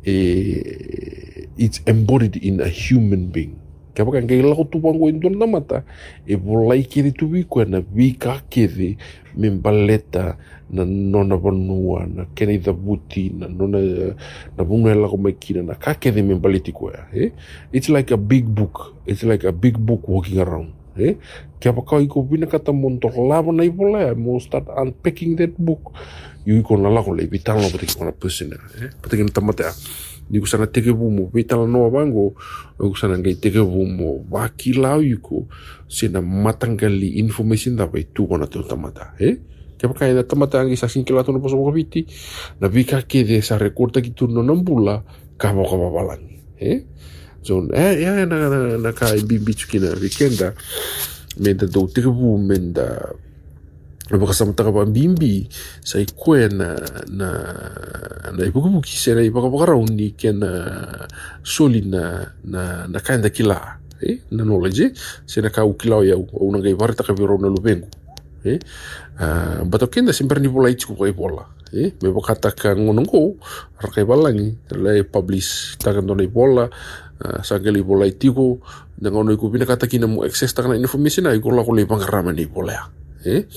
e, 0.05 1.47
it's 1.57 1.81
embodied 1.85 2.35
in 2.43 2.59
a 2.61 2.67
human 2.69 3.27
being. 3.31 3.55
Kaya 3.93 4.05
baka 4.05 4.21
ngai 4.21 4.41
lau 4.43 4.63
tu 4.69 4.79
wango 4.79 5.07
in 5.09 5.19
dona 5.19 5.47
mata 5.47 5.83
e 6.27 6.35
bolai 6.35 6.83
kiri 6.87 7.11
tu 7.11 7.27
wiko 7.31 7.65
na 7.65 7.81
wika 7.95 8.41
kiri 8.49 8.97
me 9.35 9.49
baleta 9.49 10.37
na 10.69 10.85
nona 10.85 11.35
vanua 11.35 12.05
na 12.05 12.25
kene 12.35 12.53
i 12.53 12.57
dhavuti 12.59 13.33
na 13.33 13.47
nona 13.47 13.79
na 14.57 14.63
bunga 14.63 14.95
lako 14.95 15.17
mai 15.17 15.33
kina 15.33 15.63
na 15.63 15.73
ka 15.73 15.93
kene 15.95 16.21
me 16.21 16.35
baleti 16.35 16.71
koe 16.71 16.93
eh? 17.13 17.31
It's 17.73 17.89
like 17.89 18.11
a 18.11 18.17
big 18.17 18.45
book. 18.55 18.95
It's 19.05 19.23
like 19.23 19.43
a 19.43 19.51
big 19.51 19.77
book 19.79 20.07
walking 20.07 20.39
around 20.39 20.73
eh 21.01 21.15
kia 21.59 21.73
pa 21.73 21.81
kau 21.81 21.99
iko 21.99 22.23
bina 22.23 22.45
kata 22.45 22.71
monto 22.71 23.09
lava 23.09 23.51
na 23.51 23.63
ipola 23.63 24.15
mo 24.15 24.39
start 24.39 24.67
unpacking 24.69 25.35
that 25.39 25.55
book 25.57 25.95
yu 26.45 26.59
iko 26.59 26.77
na 26.77 26.89
lako 26.89 27.15
le 27.15 27.27
bitalo 27.27 27.65
pati 27.71 27.87
kona 27.95 28.11
person 28.11 28.53
eh 28.53 28.91
pati 29.01 29.17
kina 29.17 29.31
tamate 29.31 29.65
ni 30.29 30.37
kusana 30.39 30.69
teke 30.69 30.93
bumo 30.93 31.31
bitala 31.33 31.65
no 31.65 31.89
bango 31.89 32.37
kusana 32.77 33.17
ngai 33.17 33.41
teke 33.41 33.59
bumo 33.65 34.25
wakilau 34.29 35.01
yuko 35.01 35.49
sina 35.89 36.21
matangali 36.21 37.17
information 37.17 37.75
da 37.75 37.87
bai 37.89 38.07
tu 38.13 38.27
kona 38.27 38.45
tu 38.45 38.63
tamata 38.63 39.13
eh 39.19 39.49
Kaya 39.79 39.95
kaya 39.95 40.11
na 40.11 40.27
tamata 40.27 40.59
ang 40.59 40.67
isa 40.75 40.91
sing 40.91 41.07
kilato 41.07 41.31
na 41.31 41.39
pasok 41.39 41.71
kapiti. 41.71 42.03
Na 42.59 42.67
bika 42.67 42.99
kede 43.07 43.39
sa 43.39 43.55
rekorda 43.55 44.03
ki 44.03 44.11
turno 44.11 44.43
ng 44.43 44.67
bula 44.67 44.99
kamo 45.39 45.63
kababalan. 45.63 46.19
Eh? 46.59 46.59
So, 46.59 46.67
eh, 46.67 46.79
ya 47.97 48.25
na 48.25 48.37
na 48.49 48.77
na 48.77 48.91
ka 48.93 49.15
ibimbichu 49.15 49.67
kina 49.67 49.93
weekenda. 49.97 50.53
Menda 51.39 51.65
do 51.65 51.87
tibu 51.87 52.37
menda 52.37 53.13
Baka 54.09 54.33
sama 54.33 54.57
taka 54.57 54.73
ba 54.73 54.89
bimbi 54.89 55.45
sa 55.85 56.01
ikwe 56.01 56.49
na 56.49 56.73
na 57.13 57.29
na 58.33 58.41
ipukupuki 58.41 58.97
sa 58.97 59.13
na 59.13 59.21
ipakapakaraw 59.21 59.85
ni 59.85 60.17
kaya 60.17 60.33
na 60.33 60.49
soli 61.45 61.85
na 61.85 62.33
na 62.41 62.89
na 62.89 62.97
kaya 63.05 63.21
na 63.21 63.29
kila. 63.29 63.77
Eh 64.01 64.25
na 64.33 64.41
knowledge 64.41 64.81
eh? 64.81 64.91
Sa 65.29 65.45
na 65.45 65.53
ka 65.53 65.61
ukilaw 65.61 66.01
ya 66.01 66.17
unang 66.17 66.65
kay 66.65 66.73
barita 66.73 67.05
ka 67.05 67.13
biro 67.13 67.37
na 67.37 67.53
lubengo 67.53 67.85
eh? 68.41 68.57
Uh, 69.19 69.61
bato 69.69 69.85
kenda 69.85 70.09
sempre 70.09 70.41
ni 70.41 70.49
bola 70.49 70.73
ichi 70.73 70.89
ko 70.89 70.95
bola 71.13 71.45
eh 71.73 71.93
me 72.01 72.09
kata 72.09 72.53
ka 72.53 72.73
ngono 72.73 73.05
ko 73.05 73.37
rakai 73.79 74.05
balangi. 74.05 74.55
Le 74.73 75.03
publish 75.05 75.77
takan 75.77 76.05
dona 76.05 76.25
bola 76.27 76.65
uh, 76.65 77.39
sageli 77.43 77.83
bola 77.83 78.07
itiko 78.07 78.59
na 78.99 79.11
ngono 79.11 79.35
ko 79.39 79.51
bina 79.51 79.67
kata 79.67 79.87
kina 79.87 80.07
mo 80.07 80.23
access 80.23 80.51
takana 80.55 80.75
information 80.75 81.27
ai 81.27 81.39
ko 81.39 81.51
la 81.51 81.63
ko 81.63 81.71
le 81.71 81.87
pangarama 81.87 82.35
ni 82.35 82.47
bola 82.47 82.91
eh 83.23 83.47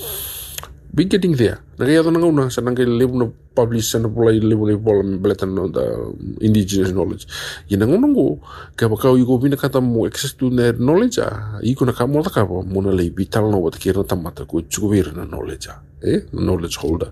been 0.93 1.09
getting 1.09 1.33
there. 1.33 1.57
Na 1.79 1.85
kaya 1.85 2.05
na 2.05 2.21
una 2.21 2.49
sa 2.51 2.61
nang 2.61 2.77
libo 2.77 3.17
na 3.17 3.25
publish 3.55 3.95
na 3.95 4.07
pula 4.07 4.29
libo 4.29 4.69
na 4.69 4.77
pula 4.77 5.01
beletan 5.17 5.53
no 5.53 5.67
the 5.67 6.13
indigenous 6.41 6.93
knowledge. 6.93 7.25
Ina 7.71 7.89
ngong 7.89 8.13
ngo 8.13 8.39
kaya 8.77 8.89
baka 8.89 9.09
yugo 9.17 9.41
bina 9.41 9.57
kata 9.57 9.81
mo 9.81 10.05
access 10.05 10.33
to 10.37 10.49
knowledge 10.49 11.17
a 11.17 11.57
iko 11.65 11.85
na 11.85 11.93
kamo 11.93 12.21
ta 12.21 12.29
kapa 12.29 12.61
mo 12.61 12.81
na 12.81 12.93
lay 12.93 13.09
vital 13.09 13.49
no 13.49 13.57
wat 13.57 13.81
kira 13.81 14.05
tamata 14.05 14.45
ko 14.45 14.61
chukubir 14.61 15.09
na 15.17 15.25
knowledge 15.25 15.67
a 15.67 15.81
eh 16.05 16.29
knowledge 16.31 16.77
holder. 16.77 17.09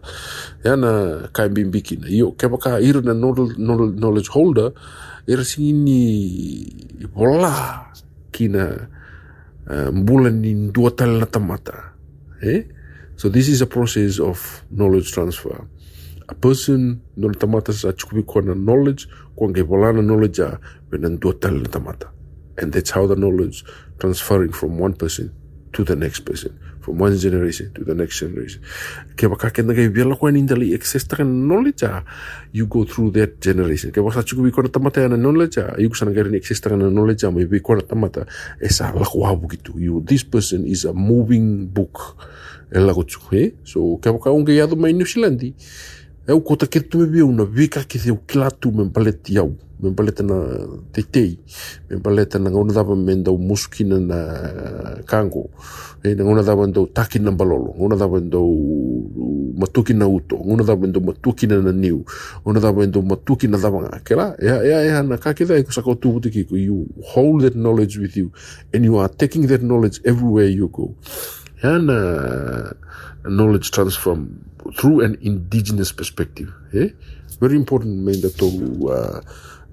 Ya 0.64 0.78
na 0.78 1.26
kaya 1.34 1.50
bimbiki 1.50 1.98
na 1.98 2.08
iyo 2.08 2.38
kaya 2.38 2.54
baka 2.54 2.78
ira 2.78 3.02
na 3.02 3.18
knowledge 3.18 4.30
holder 4.30 4.78
ira 5.26 5.42
sini 5.42 6.70
bola 7.10 7.90
kina 8.30 8.90
bulan 9.90 10.38
ni 10.38 10.70
dua 10.70 10.94
tal 10.94 11.18
na 11.18 11.26
tamata. 11.26 11.98
Eh? 12.46 12.81
So 13.16 13.30
this 13.30 13.48
is 13.48 13.62
a 13.62 13.68
process 13.68 14.20
of 14.20 14.64
knowledge 14.72 15.12
transfer. 15.12 15.68
A 16.30 16.36
person 16.36 17.02
no 17.16 17.30
tamata 17.30 17.74
sa 17.74 17.92
chukubi 17.92 18.26
kona 18.26 18.56
knowledge 18.56 19.08
kung 19.38 19.54
bolana 19.54 20.04
knowledge 20.04 20.40
a 20.40 20.60
na 20.92 21.10
tamata. 21.10 22.10
And 22.58 22.74
that's 22.74 22.92
how 22.92 23.08
the 23.08 23.16
knowledge 23.16 23.64
transferring 24.00 24.52
from 24.52 24.78
one 24.78 24.94
person 24.94 25.34
to 25.74 25.84
the 25.84 25.96
next 25.96 26.22
person, 26.22 26.58
from 26.82 26.98
one 27.00 27.16
generation 27.18 27.72
to 27.74 27.84
the 27.84 27.94
next 27.94 28.20
generation. 28.20 28.62
Keba 29.16 29.38
ka 29.38 29.50
kenda 29.50 29.74
kei 29.76 29.90
biala 29.90 30.18
koe 30.20 30.32
nindali 30.32 30.74
access 30.74 31.04
taka 31.08 31.24
knowledge 31.24 31.84
you 32.52 32.66
go 32.68 32.84
through 32.84 33.12
that 33.12 33.40
generation. 33.40 33.92
Keba 33.92 34.12
sa 34.14 34.22
chuku 34.22 34.42
bikona 34.50 34.70
tamata 34.70 35.02
yana 35.02 35.18
knowledge 35.18 35.58
you 35.78 35.90
go 35.90 35.94
sana 35.96 36.12
garin 36.12 36.36
access 36.36 36.60
taka 36.60 36.76
knowledge 36.76 37.24
ama 37.24 37.46
bikona 37.46 37.82
tamata 37.82 38.26
esa 38.60 38.92
lakwa 38.92 39.36
bukitu. 39.36 39.80
You, 39.80 40.02
this 40.02 40.24
person 40.24 40.66
is 40.66 40.86
a 40.86 40.94
moving 40.94 41.68
book. 41.68 42.18
Ela 42.74 42.94
go 42.94 43.04
chuku, 43.04 43.36
eh? 43.38 43.52
So 43.64 43.98
keba 44.02 44.20
ka 44.22 44.30
unge 44.32 44.56
yado 44.56 44.76
mai 44.76 44.92
New 44.94 45.06
Zealandi. 45.06 45.54
Eu 46.28 46.40
kota 46.42 46.68
ketu 46.68 47.00
me 47.00 47.06
biu 47.08 47.32
na 47.32 47.46
vika 47.46 47.84
ke 47.84 47.98
theu 48.00 48.18
kilatu 48.28 48.72
me 48.72 48.90
palet 48.90 49.30
yau. 49.30 49.56
Me 49.82 49.90
baleta 49.92 50.24
na 50.24 50.38
teitei 50.94 51.40
me 51.90 51.98
baleta 51.98 52.40
na 52.40 52.50
ngona 52.50 52.74
dava 52.74 52.96
me 52.96 53.16
ndau 53.16 53.38
muskina 53.38 54.00
na 54.00 54.20
kango 55.06 55.50
e 56.04 56.16
na 56.16 56.24
ngona 56.24 56.44
dava 56.44 56.68
ndau 56.68 56.88
taki 56.88 57.20
na 57.20 57.32
balolo 57.32 57.74
ngona 57.78 57.96
dava 57.96 58.20
ndau 58.20 58.50
matuki 59.58 59.94
na 59.94 60.08
uto 60.08 60.38
ngona 60.38 60.64
dava 60.64 60.88
ndau 60.88 61.02
matuki 61.02 61.48
na 61.48 61.62
na 61.62 61.72
niu 61.72 62.06
ngona 62.46 62.60
dava 62.60 62.86
ndau 62.86 63.04
matuki 63.04 63.48
na 63.48 63.58
dava 63.58 63.82
ngā 63.82 64.04
ke 64.04 64.16
la 64.16 64.36
ea 64.40 64.62
ea 64.64 64.80
ea 64.86 65.04
na 65.04 65.18
ka 65.18 65.34
ke 65.34 65.46
dai 65.46 65.64
ko 65.64 65.72
sako 65.72 65.96
tupu 65.96 66.22
te 66.22 66.30
kiko 66.30 66.58
you 66.58 66.88
hold 67.14 67.42
that 67.42 67.56
knowledge 67.56 67.98
with 67.98 68.18
you 68.18 68.32
and 68.74 68.86
you 68.86 68.98
are 68.98 69.10
taking 69.10 69.48
that 69.48 69.62
knowledge 69.62 70.00
everywhere 70.06 70.48
you 70.48 70.68
go 70.68 70.96
and 71.64 71.90
uh, 71.90 72.74
knowledge 73.26 73.72
transfer 73.72 74.18
through 74.78 75.02
an 75.02 75.18
indigenous 75.22 75.92
perspective. 75.92 76.54
Eh? 76.74 76.90
Very 77.40 77.56
important 77.56 78.04
main 78.04 78.22
that 78.22 78.38
to 78.38 78.48
uh, 78.90 79.22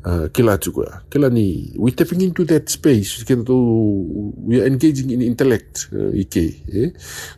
uh, 0.04 0.26
kila 0.30 0.58
juga. 0.58 1.02
Kila 1.10 1.30
ni 1.30 1.72
we 1.78 1.90
tapping 1.90 2.22
into 2.22 2.44
that 2.46 2.68
space. 2.68 3.24
Kita 3.24 3.42
to 3.46 3.56
we 4.44 4.60
are 4.60 4.66
engaging 4.66 5.10
in 5.10 5.22
intellect 5.22 5.88
uh, 5.94 6.12
ike. 6.14 6.62
Eh? 6.68 6.92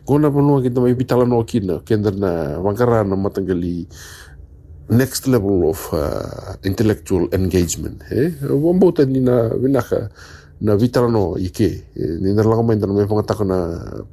Kona 0.05 0.29
pano 0.29 0.61
kita 0.61 0.81
mai 0.81 0.93
pitala 0.93 1.25
no 1.25 1.43
kina. 1.43 1.81
Kenda 1.81 2.11
na 2.11 2.59
wangkara 2.59 3.07
na 3.07 3.15
matanggali 3.15 3.87
next 4.91 5.27
level 5.27 5.69
of 5.71 5.79
uh, 5.93 6.59
intellectual 6.63 7.31
engagement. 7.31 8.03
Eh? 8.11 8.35
Wambota 8.49 9.05
ni 9.05 9.21
na 9.23 9.49
winaka. 9.55 10.11
Na 10.61 10.77
vitala 10.77 11.09
no 11.09 11.35
ike 11.41 11.89
ni 12.21 12.33
na 12.33 12.43
langa 12.45 12.61
mai 12.61 12.77
na 12.77 12.85
me 12.85 13.07
fanga 13.09 13.25
taka 13.25 13.43
na 13.43 13.57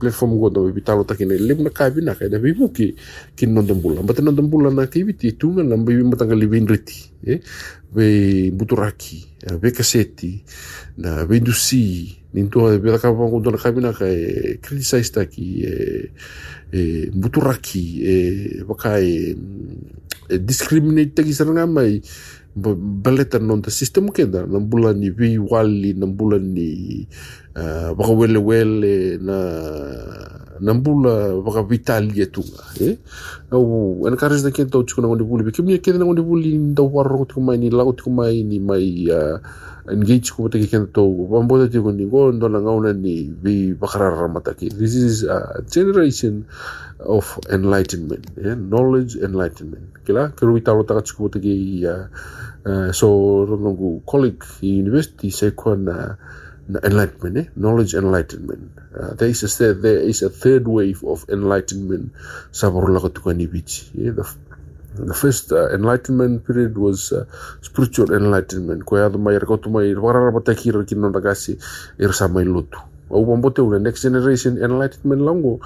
platform 0.01 0.41
go 0.41 0.49
do 0.49 0.73
vitalo 0.73 1.05
taki 1.05 1.29
na 1.29 1.37
lim 1.37 1.61
na 1.63 1.71
kai 1.71 1.91
bina 1.91 2.15
kai 2.17 2.29
da 2.33 2.39
vivu 2.41 2.73
ki 2.73 2.97
ki 3.37 3.47
non 3.47 3.67
dembula 3.69 4.01
but 4.01 4.19
non 4.25 4.35
dembula 4.35 4.73
na 4.73 4.87
ki 4.89 5.05
viti 5.05 5.37
tunga 5.37 5.63
na 5.63 5.77
mbi 5.77 6.01
matanga 6.03 6.35
livin 6.35 6.65
riti 6.67 7.13
e? 7.21 7.41
Ve 7.93 8.51
buturaki 8.51 9.25
ve 9.61 9.73
kaseti 9.73 10.41
na 10.97 11.25
ve 11.29 11.37
indusi 11.37 12.17
ni 12.33 12.49
to 12.49 12.65
ve 12.81 12.97
ka 12.97 13.13
pa 13.13 13.29
go 13.29 13.39
na 13.45 13.61
kai 13.61 13.73
bina 13.73 13.93
kai 13.93 14.57
criticize 14.65 15.13
taki 15.13 15.65
e 15.69 15.73
e 16.73 17.11
buturaki 17.13 17.85
e 18.01 18.15
wakai 18.65 19.37
discriminate 20.41 21.13
taki 21.13 21.33
saranga 21.33 21.69
mai 21.69 22.01
baleta 22.57 23.39
non 23.39 23.61
ta 23.63 23.71
sistem 23.71 24.09
kenda 24.11 24.47
na 24.47 24.59
bulan 24.59 24.99
ni 24.99 25.11
vi 25.11 25.39
wali 25.39 25.95
na 25.95 26.07
bulan 26.07 26.55
ni 26.55 27.05
uh, 27.59 27.95
baka 27.99 28.13
wele 28.13 28.39
wele 28.39 29.19
na 29.19 29.37
na 30.61 30.75
bula 30.75 31.43
baka 31.43 31.63
vitali 31.63 32.27
tu 32.27 32.43
eh? 32.81 32.97
Au 33.51 34.07
ana 34.07 34.17
kares 34.17 34.43
da 34.43 34.51
kento 34.51 34.83
chuko 34.83 35.03
na 35.03 35.09
ngoni 35.09 35.25
buli 35.25 35.45
be 35.45 35.51
kimni 35.51 35.79
kenda 35.79 35.99
na 35.99 36.05
ngoni 36.07 36.23
buli 36.23 36.59
nda 36.59 36.83
warro 36.83 37.25
tu 37.25 37.41
mai 37.41 37.59
ni 37.59 37.71
lago 37.71 37.93
tu 37.93 38.11
mai 38.11 38.43
uh, 39.11 39.39
engage 39.91 40.31
ko 40.31 40.49
te 40.49 40.59
kento 40.67 41.03
bambo 41.31 41.67
te 41.67 41.79
ko 41.81 41.91
ni 41.93 42.07
go 42.07 42.33
ndo 42.33 42.49
na 42.49 42.61
ngauna 42.61 42.93
ni 42.93 43.31
vi 43.43 43.75
this 44.79 44.95
is 44.95 45.25
a 45.25 45.63
generation 45.71 46.45
of 47.01 47.39
enlightenment 47.51 48.27
knowledge 48.37 49.17
enlightenment. 49.17 50.05
Kila 50.05 50.29
keru 50.35 50.59
italo 50.59 50.83
taka 50.85 51.03
chuko 51.03 51.29
te 51.33 51.41
ki 51.41 51.87
uh, 51.87 52.07
uh, 52.67 52.93
so 52.93 53.47
ronongu 53.47 54.03
colleague 54.07 54.45
university 54.63 55.31
se 55.31 55.51
ko 55.51 55.75
na 55.75 56.17
enlightenment, 56.69 57.37
eh? 57.37 57.45
knowledge 57.57 57.95
enlightenment. 57.95 58.71
Uh, 58.93 59.15
there 59.15 59.29
is 59.29 59.61
a 59.61 59.75
there 59.75 60.01
is 60.01 60.23
a 60.23 60.29
third 60.29 60.69
wave 60.69 61.03
of 61.05 61.25
enlightenment. 61.29 62.13
Yeah? 62.53 64.13
The, 64.13 64.29
the 64.99 65.15
first 65.15 65.53
uh, 65.53 65.71
enlightenment 65.73 66.45
period 66.45 66.77
was 66.77 67.13
uh, 67.13 67.25
spiritual 67.63 68.13
enlightenment. 68.13 68.85
Ko 68.85 68.97
ya 68.97 69.09
mai 69.09 69.39
ko 69.41 69.57
tu 69.57 69.71
mai 69.71 69.95
warara 69.95 70.33
mata 70.33 70.53
kira 70.55 70.85
kino 70.87 71.09
nagasi 71.11 71.57
irsa 71.99 72.29
mai 72.29 72.45
lutu. 72.45 72.79
Au 73.11 73.25
mambote 73.25 73.63
una 73.65 73.79
next 73.79 74.03
generation 74.03 74.59
enlightenment 74.59 75.23
lango 75.23 75.61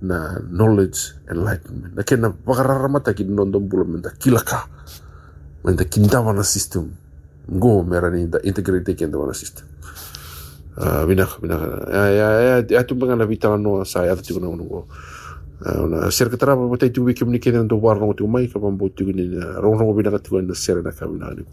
na 0.00 0.38
knowledge 0.40 1.12
enlightenment. 1.30 1.96
Na 1.96 2.02
kena 2.02 2.32
warara 2.46 2.88
mata 2.88 3.12
kino 3.12 3.44
ndombula 3.44 3.84
menda 3.84 4.10
kilaka. 4.10 4.64
Menda 5.64 5.84
kindawa 5.84 6.32
na 6.32 6.44
system. 6.44 6.90
Ngo 7.52 7.84
mera 7.84 8.10
ni 8.10 8.26
da 8.26 8.38
integrate 8.42 8.94
kindawa 8.94 9.26
na 9.26 9.34
system. 9.34 9.66
Binaj, 10.76 11.40
binaj. 11.40 11.60
Ya, 11.88 12.60
ya, 12.68 12.80
tu 12.84 12.94
pengen 13.00 13.16
lebih 13.16 13.40
tangan 13.40 13.60
no 13.62 13.80
saya 13.84 14.12
atau 14.12 14.20
tu 14.20 14.36
no 14.36 14.52
no. 14.52 14.84
Ona 15.64 16.12
ser 16.12 16.28
ketara 16.28 16.52
botai 16.52 16.92
tu 16.92 17.00
bikin 17.00 17.32
ni 17.32 17.40
kedan 17.40 17.64
do 17.64 17.80
warno 17.80 18.12
tu 18.12 18.28
mai 18.28 18.44
kapan 18.44 18.76
botu 18.76 19.08
ni. 19.08 19.40
Rong 19.40 19.80
rong 19.80 19.96
binaj 19.96 20.20
tu 20.20 20.36
kan 20.36 20.52
ser 20.52 20.84
nak 20.84 21.00
kami 21.00 21.16
nak. 21.16 21.48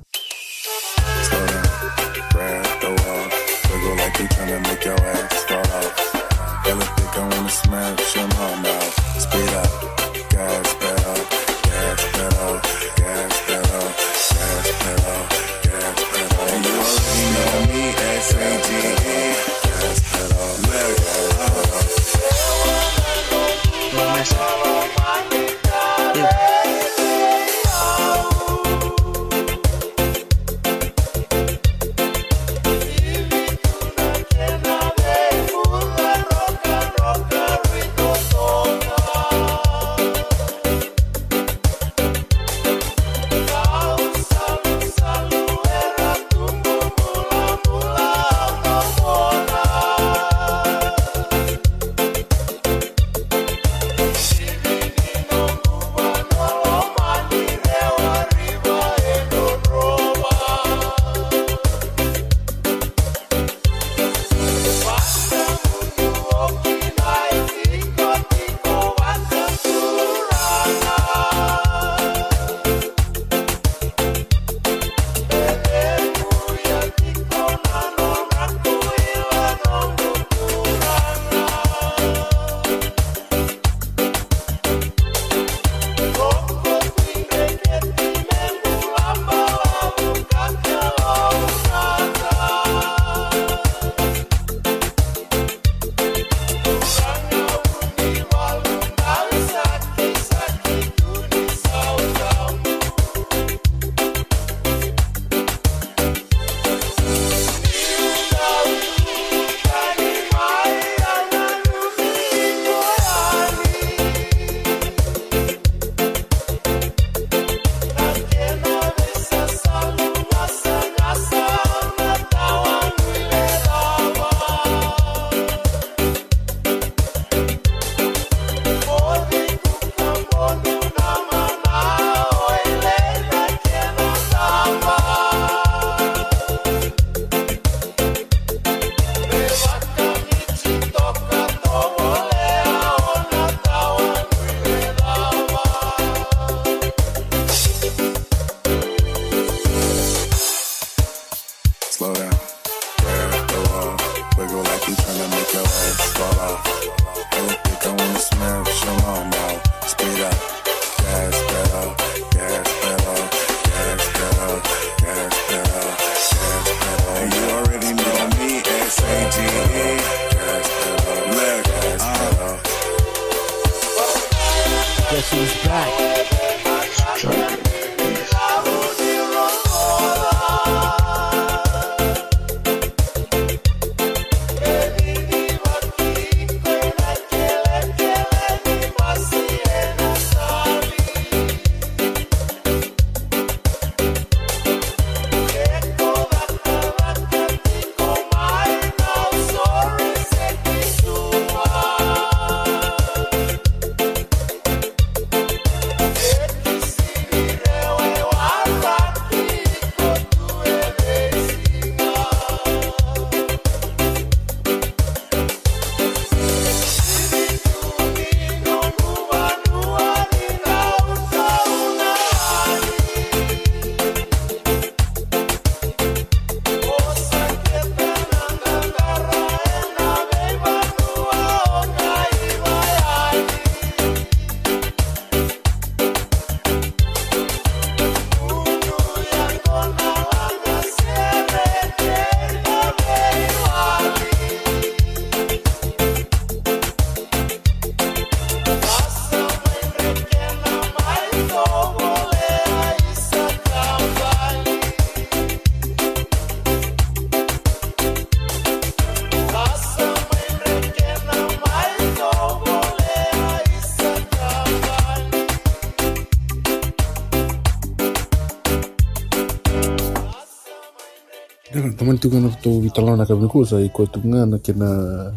Tu 272.24 272.32
kan 272.32 272.48
to 272.64 272.80
vitalana 272.80 273.28
ka 273.28 273.36
biko 273.36 273.68
sa 273.68 273.84
iko 273.84 274.08
tu 274.08 274.24
ngana 274.24 274.56
kena 274.64 274.88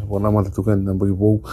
wana 0.07 0.31
mata 0.31 0.47
tu 0.47 0.63
kan 0.63 0.79
bagi 0.95 1.11
bau 1.11 1.43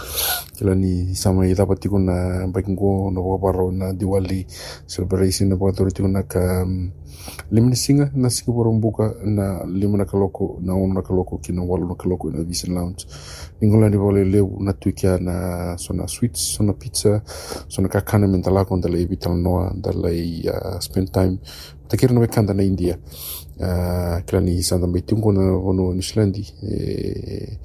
kila 0.55 0.71
ni 0.79 1.11
sama 1.11 1.43
ita 1.43 1.67
pati 1.67 1.91
ko 1.91 1.99
na 1.99 2.47
bagi 2.47 2.71
ko 2.71 3.11
na 3.11 3.19
paro 3.19 3.67
na 3.67 3.91
Diwali 3.91 4.47
celebration 4.87 5.51
na 5.51 5.59
pato 5.59 5.83
ti 5.91 5.99
na 6.07 6.23
ka 6.23 6.63
um, 6.63 6.87
lima 7.51 7.67
ni 7.67 7.75
singa 7.75 8.15
na 8.15 8.31
sika 8.31 8.47
porong 8.55 8.79
buka 8.79 9.11
na 9.27 9.67
lima 9.67 9.99
na 9.99 10.05
kaloko 10.07 10.55
na 10.63 10.71
ono 10.71 10.93
na 10.93 11.01
kaloko 11.03 11.43
kina 11.43 11.67
walo 11.67 11.83
na 11.83 11.99
kaloko 11.99 12.31
na 12.31 12.39
Vision 12.39 12.71
Lounge. 12.71 13.03
Ningola 13.59 13.89
ni 13.89 13.97
vole 13.97 14.23
leu 14.23 14.55
na 14.63 14.71
tuikia 14.71 15.19
na 15.19 15.75
sona 15.75 16.07
sweets 16.07 16.55
sona 16.55 16.71
pizza 16.71 17.19
sona 17.67 17.91
kakana 17.91 18.27
mentala 18.27 18.63
kon 18.63 18.79
dala 18.79 18.95
i 18.95 19.05
vital 19.05 19.35
noa 19.35 19.75
dala 19.75 20.15
i 20.15 20.47
uh, 20.47 20.79
spend 20.79 21.11
time. 21.11 21.39
Takira 21.87 22.13
na 22.13 22.19
bekanda 22.23 22.53
na 22.53 22.63
India 22.63 22.97
Ah, 23.61 24.21
kila 24.25 24.41
ni 24.41 24.63
sanda 24.63 24.87
mbeti 24.87 25.15
ngona 25.15 25.41
ono 25.57 25.93
nislandi. 25.93 26.53
Eh, 26.63 27.23
eh, 27.27 27.57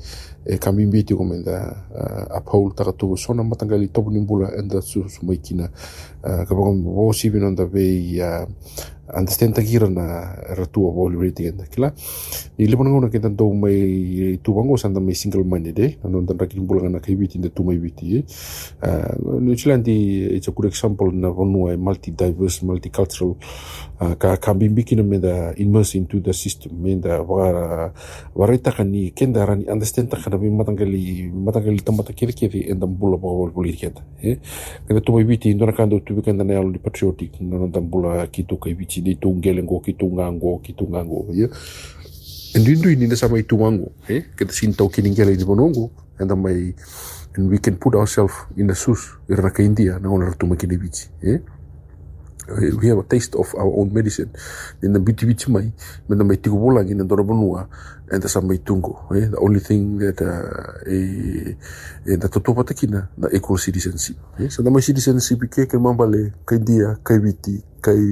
e, 0.46 0.54
e 0.54 0.58
kami 0.58 0.86
mbeti 0.86 1.14
ko 1.14 1.24
menda 1.24 1.84
ah, 1.94 2.36
a 2.36 2.40
paul 2.40 2.72
taka 2.74 2.92
to 2.92 3.16
sona 3.16 3.42
matangali 3.44 3.88
tobu 3.88 4.10
nimbula 4.10 4.50
enda 4.58 4.80
su 4.80 5.08
su 5.08 5.26
mai 5.26 5.36
kina 5.36 5.68
ah, 6.22 6.44
ka 6.46 6.54
ba 6.54 6.62
ko 6.62 6.72
bo 6.72 7.12
sibi 7.12 7.38
non 7.38 7.54
da 7.54 7.64
ve 7.64 8.14
ya 8.16 8.46
understand 9.14 9.54
takira 9.54 9.88
na 9.90 10.34
ratua 10.56 10.90
voli 10.92 11.16
rating 11.16 11.46
enda 11.46 11.64
kila 11.66 11.92
ni 12.58 12.66
lipo 12.66 12.84
na 12.84 12.90
ngona 12.90 13.08
kita 13.08 13.28
do 13.28 13.52
mai 13.54 14.38
tu 14.42 14.54
bango 14.54 14.76
sanda 14.76 15.00
mai 15.00 15.14
single 15.14 15.44
minded 15.44 15.78
eh 15.78 15.96
nanon 16.04 16.26
dan 16.26 16.38
rakin 16.38 16.66
bula 16.66 16.88
na 16.88 16.98
kai 17.00 17.16
biti 17.16 17.38
tu 17.54 17.62
mai 17.64 17.78
biti 17.78 18.16
eh 18.18 18.24
uh, 18.82 19.40
New 19.40 19.56
Zealand 19.56 19.86
it's 19.88 20.48
a 20.48 20.52
example 20.66 21.10
na 21.12 21.28
vonua 21.30 21.76
multi 21.76 22.10
diverse 22.10 22.62
multicultural 22.62 23.36
uh, 24.00 24.14
ka 24.14 24.36
kambimbi 24.36 24.84
kina 24.84 25.02
meda 25.02 25.54
immerse 25.56 25.94
into 25.98 26.20
the 26.20 26.32
system 26.32 26.72
meda 26.82 27.22
wara 27.22 27.92
wareta 28.34 28.72
kani 28.72 29.10
kenda 29.10 29.46
rani 29.46 29.64
understand 29.66 30.08
ta 30.10 30.16
kana 30.16 30.38
bi 30.38 30.50
matangali 30.50 31.30
matangali 31.32 31.80
tamata 31.80 32.12
kiri 32.12 32.32
kiri 32.32 32.60
enda 32.70 32.86
bula 32.86 33.16
ba 33.16 33.28
wol 33.28 33.50
buli 33.50 33.72
kenda 33.72 34.02
eh 34.22 34.38
kada 34.86 35.00
tu 35.00 35.12
mai 35.12 35.24
biti 35.24 35.54
ndona 35.54 35.72
kando 35.72 36.00
tu 36.00 36.14
bi 36.14 36.22
kenda 36.22 36.44
na 36.44 36.60
patriotic 36.78 37.40
na 37.40 37.66
dan 37.66 37.88
bula 37.90 38.26
kitu 38.26 38.56
kai 38.56 38.74
biti 38.74 38.99
di 39.00 39.16
tu 39.16 39.34
ngelengo 39.34 39.80
kitu 39.80 40.06
ngango 40.06 40.60
kitu 40.62 40.84
ngango 40.88 41.26
ya. 41.32 41.48
Ndu 42.50 42.90
ini 42.90 43.06
na 43.06 43.14
sama 43.16 43.38
itu 43.38 43.54
wangu 43.54 43.92
eh 44.08 44.26
kita 44.34 44.50
sintau 44.52 44.90
kini 44.90 45.10
ngele 45.14 45.36
di 45.36 45.44
bonongo 45.44 45.90
enda 46.18 46.34
mai 46.34 46.74
and 47.36 47.46
we 47.46 47.58
can 47.58 47.76
put 47.78 47.94
ourselves 47.94 48.34
in 48.56 48.66
the 48.66 48.74
shoes 48.74 49.14
irna 49.30 49.54
ka 49.54 49.62
India 49.62 49.98
na 50.02 50.10
ona 50.10 50.34
tu 50.34 50.46
makini 50.50 50.74
bichi 50.74 51.06
eh 51.22 51.38
we 52.80 52.88
have 52.88 52.98
a 52.98 53.02
taste 53.02 53.34
of 53.38 53.54
our 53.54 53.72
own 53.78 53.90
medicine 53.92 54.30
nina 54.82 54.98
bitibiti 54.98 55.50
mai 55.50 55.72
me 56.08 56.16
na 56.16 56.24
mai 56.24 56.36
tikupulangi 56.36 56.94
the 56.94 57.04
doravanua 57.04 57.68
e 58.10 58.18
tasa 58.18 58.40
mai 58.40 58.58
tungu 58.58 58.96
eh? 59.14 59.30
the 59.30 59.38
only 59.38 59.60
thing 59.60 59.98
that 59.98 60.20
uh, 60.20 60.82
e, 60.90 61.56
e 62.06 62.16
na 62.16 62.26
totō 62.26 62.54
patakina 62.54 63.08
the 63.18 63.28
equal 63.36 63.58
citizenship 63.58 64.16
eh? 64.38 64.48
so 64.48 64.62
na 64.62 64.70
mai 64.70 64.82
citizenship 64.82 65.42
ike 65.44 65.66
kai 65.70 65.78
mabale 65.78 66.32
kai 66.44 66.58
dia 66.58 66.98
kai 67.04 67.18
witi 67.18 67.62
kai 67.80 68.02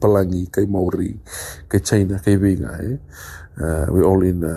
palangi 0.00 0.48
kai 0.50 0.66
maori 0.66 1.20
kai 1.68 1.80
china 1.80 2.18
kai 2.24 2.36
venga 2.36 2.80
eh? 2.80 2.96
Uh, 3.52 3.84
we 3.92 4.00
all 4.00 4.22
in 4.24 4.42
uh, 4.44 4.48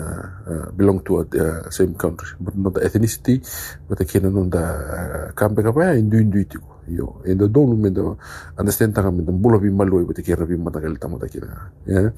uh, 0.48 0.70
belong 0.72 1.04
to 1.04 1.22
the 1.28 1.66
uh, 1.66 1.70
same 1.70 1.94
country, 1.94 2.32
but 2.40 2.56
not 2.56 2.72
the 2.72 2.80
ethnicity, 2.80 3.44
but 3.88 3.98
kailan 3.98 4.32
nun 4.32 4.48
the 4.48 4.56
uh, 4.56 5.32
kampe 5.36 5.60
ka 5.60 5.68
pa 5.68 5.92
Hindu 5.92 6.16
Hindu 6.16 6.38
In 6.40 6.48
ko. 6.48 6.72
Yo, 6.88 7.20
and 7.26 7.40
the 7.40 7.48
don't 7.48 7.76
me 7.82 7.90
the 7.90 8.16
understand 8.56 8.94
ta 8.94 9.02
kami 9.02 9.22
dum 9.26 9.42
bulabi 9.42 9.68
maluay 9.68 10.06
but 10.06 10.16
kira 10.16 10.46
bi 10.46 10.54
matagal 10.54 10.96
ta 10.98 11.08
mata 11.08 11.26
kira. 11.26 11.70
Yeah. 11.84 12.10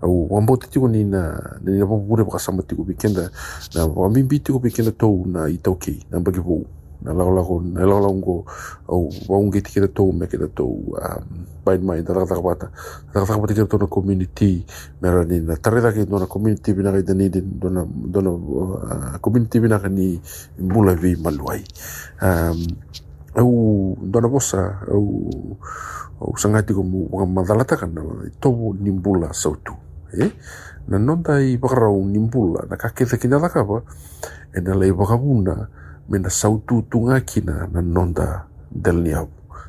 Au 0.00 0.28
wambo 0.30 0.56
titi 0.56 0.78
ko 0.80 0.86
ni 0.86 1.04
na 1.04 1.34
ni 1.60 1.76
na 1.76 1.84
pure 1.84 2.24
ka 2.24 2.38
samati 2.38 2.76
ko 2.78 2.86
bikenda 2.86 3.28
na 3.74 3.84
wambi 3.84 4.22
biti 4.22 4.52
ko 4.54 4.62
bikenda 4.62 4.96
to 4.96 5.26
na 5.26 5.50
itau 5.50 5.76
ki 5.76 6.06
na 6.10 6.20
bagi 6.22 6.40
po. 6.40 6.64
Na 7.02 7.12
la 7.14 7.24
la 7.30 7.42
na 7.62 7.82
la 7.86 7.96
la 8.02 8.10
ngo 8.10 8.44
au 8.90 9.06
wong 9.28 9.50
get 9.54 9.64
kira 9.70 9.86
to 9.88 10.10
me 10.12 10.26
kira 10.26 10.48
to 10.50 10.66
um 10.66 11.24
bain 11.64 11.78
mai 11.84 12.02
da 12.02 12.14
ta 12.26 12.40
bata 12.42 12.70
da 13.14 13.22
ta 13.24 13.38
bata 13.38 13.54
kira 13.54 13.66
to 13.70 13.78
na 13.78 13.86
community 13.86 14.64
mera 15.00 15.22
ni 15.24 15.38
na 15.40 15.54
tare 15.56 15.80
da 15.80 15.92
ke 15.94 16.02
no 16.10 16.18
na 16.18 16.26
community 16.26 16.72
bina 16.74 16.90
ga 16.90 17.14
ni 17.14 17.28
din 17.30 17.46
do 17.58 17.68
na 17.70 17.84
do 17.86 18.18
na 18.20 19.18
community 19.22 19.60
bina 19.62 19.78
ga 19.78 19.88
ni 19.88 20.18
vi 20.58 21.12
malwai 21.22 21.62
um 22.22 22.58
au 23.38 23.94
dona 24.02 24.26
bosa 24.28 24.82
au 24.90 25.30
au 26.18 26.32
sangati 26.34 26.74
ko 26.74 26.82
mu 26.82 27.06
madalata 27.30 27.78
kan 27.78 27.94
to 28.42 28.74
nimbula 28.82 29.30
sautu 29.30 29.74
eh 30.18 30.34
na 30.88 30.98
nonda 30.98 31.38
i 31.38 31.54
bakarau 31.60 32.02
nimbula 32.02 32.66
na 32.66 32.74
kaketha 32.74 33.20
kina 33.20 33.38
daka 33.38 33.62
ba 33.62 33.84
e 34.50 34.58
na 34.60 34.74
lei 34.74 34.90
me 36.08 36.18
na 36.18 36.30
sautu 36.30 36.82
tunga 36.90 37.20
kina 37.20 37.68
na 37.72 37.80
nonda 37.80 38.44
del 38.70 39.02
niau. 39.02 39.28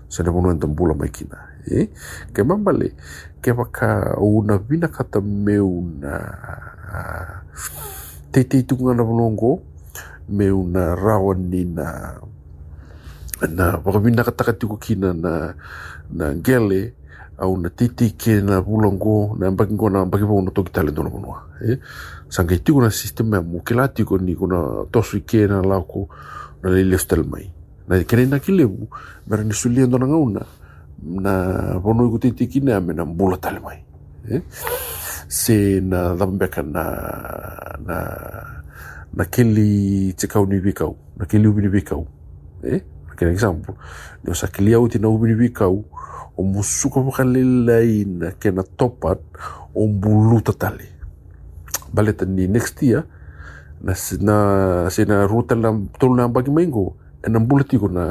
Se 0.09 0.23
na 0.23 0.31
mono 0.31 0.55
bula 0.67 0.93
mai 0.97 1.09
kina 1.09 1.37
eh? 1.69 1.87
Ke 2.33 2.41
mambale 2.41 2.97
ke 3.41 3.53
baka 3.53 4.17
una 4.17 4.57
vina 4.57 4.87
kata 4.89 5.21
meu 5.21 5.85
na 6.01 6.13
te 8.31 8.43
te 8.43 8.63
tunga 8.65 8.97
na 8.97 9.03
bolongo 9.05 9.61
meu 10.29 10.65
na 10.65 10.95
rawani 10.95 11.65
na 11.65 12.17
na 13.47 13.79
wakawina 13.85 14.23
kataka 14.23 14.53
tuku 14.53 14.77
kina 14.77 15.13
na 15.13 15.53
na 16.11 16.33
gele 16.33 16.93
au 17.39 17.57
na 17.57 17.69
titike 17.69 18.41
na 18.41 18.61
bulango 18.61 19.35
na 19.39 19.51
bagi 19.51 19.75
ko 19.75 19.89
na 19.89 20.05
bagi 20.05 20.23
ko 20.23 20.41
no 20.41 20.51
toki 20.51 20.71
talento 20.71 21.03
no 21.03 21.09
no 21.09 21.35
e 21.63 21.79
sanga 22.29 22.57
tiko 22.57 22.81
na 22.81 22.89
sistema 22.91 23.41
mo 23.41 23.59
kila 23.59 23.87
tiko 23.87 24.17
ni 24.17 24.35
ko 24.35 24.47
na 24.47 24.59
tosu 24.91 25.23
ke 25.25 25.47
na 25.47 25.61
la 25.61 25.81
ko 25.81 26.07
na 26.63 26.69
le 26.69 26.83
lestel 26.83 27.23
mai. 27.23 27.49
Na 27.87 28.03
kere 28.03 28.25
na 28.27 28.39
kilebu 28.39 28.87
mera 29.27 29.43
ni 29.43 29.53
suliendo 29.53 29.97
na 29.97 30.05
ngauna 30.05 30.41
na 31.01 31.33
bono 31.79 32.09
ko 32.11 32.17
titiki 32.17 32.61
na 32.61 32.79
me 32.79 32.93
na 32.93 33.05
bula 33.05 33.37
tale 33.37 33.59
mai. 33.59 33.79
E 34.29 34.41
se 35.27 35.79
na 35.81 36.15
dambeka 36.15 36.61
na 36.61 36.83
na 37.87 37.97
na 39.13 39.23
keli 39.25 40.13
te 40.13 40.27
kau 40.27 40.45
ni 40.45 40.59
bikau 40.59 40.95
na 41.17 41.25
ubi 41.49 41.61
ni 41.61 41.69
bikau 41.69 42.05
e 42.63 42.79
kena 42.79 42.98
كان 43.19 43.29
اكزامبل 43.29 43.73
لوساك 44.25 44.59
اليهودي 44.59 44.99
ناومي 44.99 45.33
بيكاو 45.33 45.83
ومو 46.37 46.61
سوكا 46.61 47.01
مخليلاين 47.01 48.29
كان 48.39 48.63
توبان 48.77 49.17
ومبلوطة 49.75 50.53
تالي 50.53 50.87
بالت 51.93 52.23
اني 52.23 52.47
نيكست 52.47 52.83
يا 52.83 53.03
na 53.79 53.95
sina 54.91 55.23
ruta 55.23 55.55
lang 55.55 55.87
tol 55.95 56.11
na 56.11 56.27
bagi 56.27 56.51
mango 56.51 56.99
and 57.23 57.35
ang 57.35 57.47
bulati 57.47 57.79
ko 57.79 57.87
na 57.87 58.03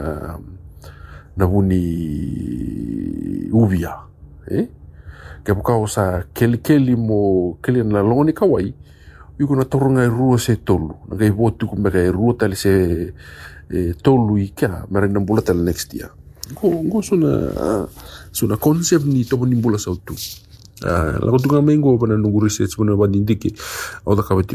na 1.36 1.44
huni 1.44 1.82
ubia 3.52 3.92
eh? 4.48 4.64
Kaya 5.44 5.54
buka 5.56 5.76
sa 5.88 6.24
keli 6.32 6.60
keli 6.64 6.96
mo 6.96 7.56
keli 7.60 7.84
na 7.84 8.00
longi 8.00 8.32
kawai 8.32 8.68
yuko 9.38 9.54
na 9.54 9.64
toro 9.64 9.88
ngai 9.92 10.08
rua 10.10 10.36
se 10.36 10.56
tolu. 10.60 11.08
Ngai 11.08 11.30
botu 11.30 11.68
ko 11.68 11.76
mega 11.76 12.00
rua 12.10 12.34
tali 12.34 12.56
se 12.56 12.72
e, 13.70 13.94
tolu 14.02 14.38
i 14.38 14.48
kia 14.56 14.84
mera 14.90 15.08
na 15.08 15.20
bula 15.20 15.42
tala 15.42 15.62
next 15.62 15.94
year. 15.94 16.10
Ko 16.54 16.70
ko 16.90 17.02
suna 17.02 17.52
suna 18.32 18.56
concept 18.56 19.04
ni 19.04 19.24
to 19.24 19.36
ni 19.46 19.56
bula 19.56 19.78
sa 19.78 19.92
tu 20.04 20.14
Uh, 20.78 21.18
la 21.18 21.34
ko 21.34 21.38
tunga 21.42 21.58
mengo 21.58 21.98
pana 21.98 22.14
nungu 22.14 22.38
research 22.46 22.78
pana 22.78 22.94
ba 22.94 23.10
dindike 23.10 23.50
o 24.06 24.14
da 24.14 24.22
kabati 24.22 24.54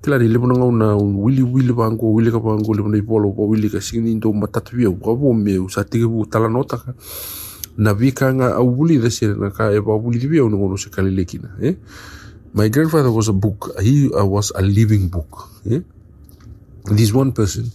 kila 0.00 0.16
ni 0.16 0.28
lebona 0.32 0.56
nga 0.56 0.72
na 0.72 0.96
wili 0.96 1.42
wili 1.44 1.72
bango 1.76 2.16
wili 2.16 2.32
ka 2.32 2.40
bango 2.40 2.72
lebona 2.72 2.96
ni 2.96 3.02
polo 3.04 3.28
po 3.36 3.44
wili 3.44 3.68
ka 3.68 3.76
sini 3.76 4.14
ndo 4.16 4.32
matatu 4.32 4.72
bia 4.72 4.88
ko 4.88 5.16
bo 5.20 5.34
me 5.36 5.60
sa 5.68 5.84
tike 5.84 6.08
bu 6.08 6.24
tala 6.24 6.48
nota 6.48 6.80
ka 6.80 6.96
na 7.76 7.92
vika 7.92 8.32
nga 8.32 8.56
au 8.56 8.72
wuli 8.72 9.04
da 9.04 9.12
sire 9.12 9.36
na 9.36 9.52
ka 9.52 9.68
e 9.68 9.84
ba 9.84 10.00
wuli 10.00 10.24
bia 10.24 10.48
no 10.48 10.56
no 10.56 10.80
se 10.80 10.88
kali 10.88 11.12
lekina 11.12 11.52
eh? 11.60 11.76
My 12.56 12.72
grandfather 12.72 13.12
was 13.12 13.28
a 13.28 13.36
book 13.36 13.76
he 13.84 14.08
uh, 14.16 14.24
was 14.24 14.56
a 14.56 14.64
living 14.64 15.12
book 15.12 15.44
eh 15.68 15.84
this 16.84 17.12
one 17.12 17.32
person 17.32 17.70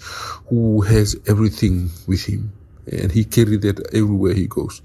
who 0.49 0.81
has 0.81 1.15
everything 1.27 1.89
with 2.07 2.25
him 2.25 2.51
and 2.91 3.11
he 3.11 3.25
carried 3.25 3.61
that 3.61 3.79
everywhere 3.93 4.33
he 4.33 4.47
goes. 4.47 4.81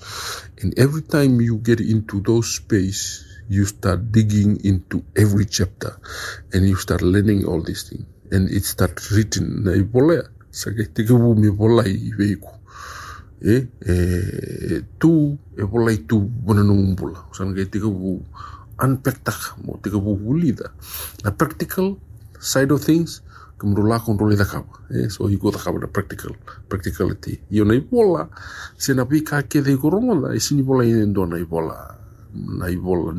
And 0.61 0.77
every 0.79 1.03
time 1.03 1.41
you 1.41 1.59
get 1.59 1.81
into 1.81 2.21
those 2.21 2.57
space 2.57 3.25
you 3.49 3.67
start 3.67 4.13
digging 4.13 4.63
into 4.65 5.03
every 5.17 5.45
chapter 5.45 5.99
and 6.53 6.69
you 6.69 6.77
start 6.77 7.03
learning 7.03 7.45
all 7.45 7.61
these 7.63 7.89
things. 7.89 8.07
And 8.31 8.49
it 8.49 8.65
start 8.65 8.95
written 9.11 9.65
na 9.67 9.75
ibola 9.75 10.23
sake 10.51 10.95
tike 10.95 11.11
bu 11.11 11.35
mi 11.35 11.51
bola 11.51 11.83
i 11.83 12.13
veiku. 12.15 12.55
E 13.43 13.67
e 13.83 14.83
tu 14.99 15.39
bola 15.57 15.91
tu 16.07 16.21
bona 16.21 16.63
no 16.63 16.75
mbula 16.75 17.27
san 17.35 17.55
ke 17.55 17.67
tike 17.67 17.91
bu 17.91 18.23
unpack 18.79 19.25
tak 19.25 19.59
mo 19.65 19.81
tike 19.83 19.99
bu 19.99 20.15
bulida 20.15 20.71
the 21.25 21.33
practical 21.33 21.99
side 22.39 22.71
of 22.71 22.85
things 22.85 23.19
kemrula 23.61 24.01
kontrol 24.01 24.33
ida 24.33 24.49
kaba 24.49 24.89
eh 24.89 25.13
so 25.13 25.29
higo 25.29 25.53
ta 25.53 25.61
kaba 25.61 25.87
practical 25.87 26.33
practicality. 26.69 27.41
Yo 27.51 27.65
na 27.65 27.77
ibola 27.77 28.29
se 28.81 28.95
na 28.95 29.05
pika 29.05 29.45
ke 29.45 29.61
de 29.61 29.77
korongo 29.77 30.17
la 30.17 30.29
isini 30.33 30.65
bola 30.65 30.85
ndo 30.85 31.27
na 31.27 31.37
ibola 31.37 31.77
na 32.33 32.67
ibola 32.73 33.13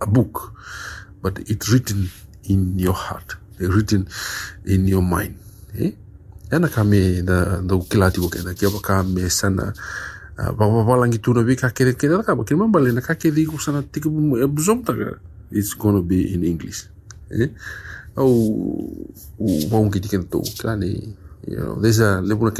a 0.00 0.06
book. 0.06 0.52
But 1.22 1.48
it's 1.48 1.72
written 1.72 2.10
in 2.44 2.78
your 2.78 2.92
heart. 2.92 3.36
Written 3.58 4.06
in 4.66 4.86
your 4.86 5.02
mind. 5.02 5.40
Eh? 5.72 5.92
Ana 6.52 6.68
kame 6.68 7.24
na 7.24 7.60
do 7.64 7.80
kilati 7.88 8.20
ko 8.20 8.28
kena 8.28 8.52
kia 8.52 8.68
ka 8.84 9.02
me 9.02 9.28
sana 9.32 9.72
ba 10.36 10.52
ba 10.52 10.84
ba 10.84 10.94
langi 11.00 11.18
tuna 11.18 11.42
bi 11.42 11.56
ka 11.56 11.72
kere 11.72 11.96
kere 11.96 12.22
ka 12.22 12.36
ba 12.36 12.44
kirma 12.44 12.68
bale 12.68 12.92
na 12.92 13.00
ka 13.00 13.16
ke 13.16 13.32
di 13.32 13.48
ko 13.48 13.56
sana 13.56 13.80
tik 13.82 14.04
bu 14.12 14.36
absorb 14.44 14.84
ta 14.84 14.92
it's 15.50 15.74
to 15.74 16.02
be 16.02 16.34
in 16.34 16.44
english. 16.44 16.84
Eh 17.32 17.48
au 18.16 18.32
wong 19.70 19.90
ki 19.92 20.00
tiken 20.00 20.24
to 20.30 20.40
klani 20.58 21.14
you 21.46 21.56
know 21.56 21.76
there's 21.80 22.00
a 22.00 22.20
lebuna 22.20 22.50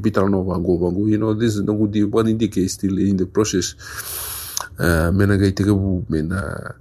vital 0.00 0.28
no 0.28 0.42
vango 0.42 0.78
vango 0.78 1.08
you 1.08 1.18
know 1.18 1.34
this 1.34 1.56
no 1.58 1.74
good 1.74 2.12
one 2.12 2.28
indicate 2.28 2.68
still 2.68 2.98
in 2.98 3.16
the 3.16 3.26
process. 3.26 3.74
Uh, 4.78 5.10
mena 5.10 5.36
gai 5.36 5.52
te 5.52 5.64
bu? 5.64 6.04
Mena 6.08 6.74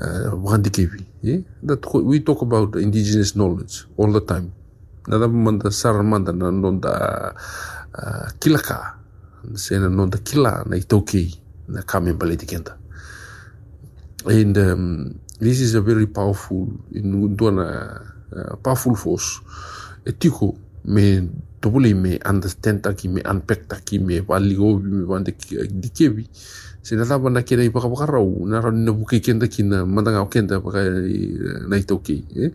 uh, 0.00 0.30
wandi 0.36 0.70
kevi 0.70 1.04
yeah? 1.22 1.40
that 1.62 1.84
we 2.04 2.20
talk 2.20 2.42
about 2.42 2.76
indigenous 2.76 3.34
knowledge 3.34 3.86
all 3.96 4.12
the 4.12 4.20
time. 4.20 4.52
Nada 5.06 5.26
manda 5.28 5.70
sar 5.70 6.02
manda 6.02 6.32
na 6.32 6.50
nonda 6.50 7.34
uh, 7.94 8.28
kilaka. 8.38 8.94
Sena 9.54 9.88
nonda 9.88 10.18
kila 10.18 10.64
na 10.68 10.76
itoki 10.76 11.34
na 11.68 11.82
kame 11.82 12.12
bale 12.12 12.36
tikenta 12.36 12.76
and 14.26 14.58
um, 14.58 15.20
this 15.40 15.60
is 15.60 15.74
a 15.74 15.80
very 15.80 16.06
powerful 16.06 16.68
in 16.92 17.36
dona 17.36 18.00
uh, 18.34 18.56
powerful 18.56 18.94
force. 18.94 19.40
Etiko 20.04 20.56
me 20.84 21.28
tobuli 21.60 21.94
me 21.94 22.18
understand 22.24 22.82
taki 22.82 23.08
me 23.08 23.22
unpack 23.24 23.68
taki 23.68 23.98
me 23.98 24.20
valigo 24.20 24.78
me 24.80 25.04
vande 25.04 25.34
dikevi 25.68 26.28
se 26.82 26.96
na 26.96 27.04
taba 27.04 27.30
na 27.30 27.42
kena 27.42 27.64
i 27.66 27.70
paka 27.70 28.06
rau 28.06 28.46
na 28.46 28.60
rau 28.60 28.72
na 28.72 28.92
buke 28.92 29.20
kenda 29.20 29.50
ki 29.50 29.62
na 29.62 29.84
mandanga 29.84 30.24
kenda 30.30 30.60
paka 30.62 30.86
na 31.68 31.76
i 31.76 31.82
tauki 31.82 32.24
eh? 32.38 32.50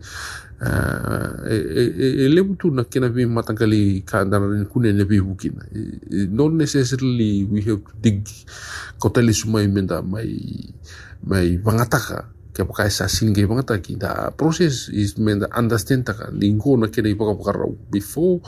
uh, 0.64 1.44
e, 1.46 2.24
e, 2.24 2.28
lebu 2.32 2.56
tu 2.56 2.70
na 2.72 2.84
kena 2.84 3.08
vi 3.08 3.26
matangali 3.26 4.02
ka 4.02 4.24
andana 4.24 4.48
ni 4.48 4.64
kune 4.64 4.92
ne 4.92 5.04
vi 5.04 5.20
bukina 5.20 5.62
not 6.32 6.52
necessarily 6.52 7.44
we 7.44 7.60
have 7.60 7.84
to 7.84 7.92
dig 8.00 8.24
kotali 8.98 9.36
sumai 9.36 9.68
menda 9.68 10.02
mai 10.02 10.40
mai 11.22 11.60
vangataka 11.60 12.24
ke 12.54 12.62
paka 12.62 12.86
sa 12.90 13.10
singe 13.10 13.42
vangata 13.42 13.82
ki 13.82 13.98
the 13.98 14.30
process 14.38 14.88
is 14.88 15.18
menda 15.18 15.50
understand 15.50 16.06
taka 16.06 16.30
lingo 16.30 16.78
na 16.78 16.86
kena 16.86 17.10
i 17.10 17.18
paka 17.18 17.34
paka 17.34 17.52
rau. 17.58 17.74
Before 17.90 18.38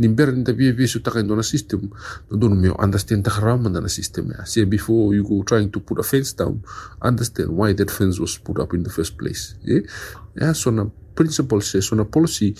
ni 0.00 0.08
ber 0.08 0.32
ni 0.32 0.44
tabi 0.44 0.72
bi 0.72 0.88
su 0.88 1.04
taka 1.04 1.20
ndona 1.20 1.44
system 1.44 1.92
no 2.30 2.34
dono 2.36 2.56
me 2.56 2.72
understand 2.72 3.24
taka 3.24 3.44
rau 3.44 3.60
manda 3.60 3.80
na 3.80 3.88
system 3.92 4.32
ya. 4.32 4.40
Before 4.64 5.12
you 5.14 5.22
go 5.22 5.44
trying 5.44 5.68
to 5.70 5.80
put 5.80 6.00
a 6.00 6.02
fence 6.02 6.32
down 6.32 6.64
understand 7.04 7.52
why 7.52 7.76
that 7.76 7.92
fence 7.92 8.16
was 8.18 8.40
put 8.40 8.58
up 8.58 8.72
in 8.72 8.82
the 8.82 8.90
first 8.90 9.20
place 9.20 9.54
yeah, 9.62 9.84
yeah 10.32 10.52
so 10.56 10.72
na 10.72 10.88
principle 11.16 11.60
se 11.60 11.80
so 11.80 11.96
na 11.96 12.04
policy 12.04 12.54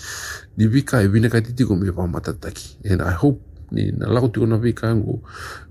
ni 0.57 0.67
vika 0.67 1.01
e 1.01 1.07
vina 1.07 1.29
katiti 1.29 1.65
ko 1.65 1.75
me 1.75 1.91
pa 1.91 2.07
matataki 2.07 2.77
and 2.89 3.01
i 3.01 3.13
hope 3.13 3.41
ni 3.71 3.91
na 3.91 4.07
lagu 4.07 4.27
tigo 4.31 4.45
na 4.45 4.57
vikangu 4.57 5.19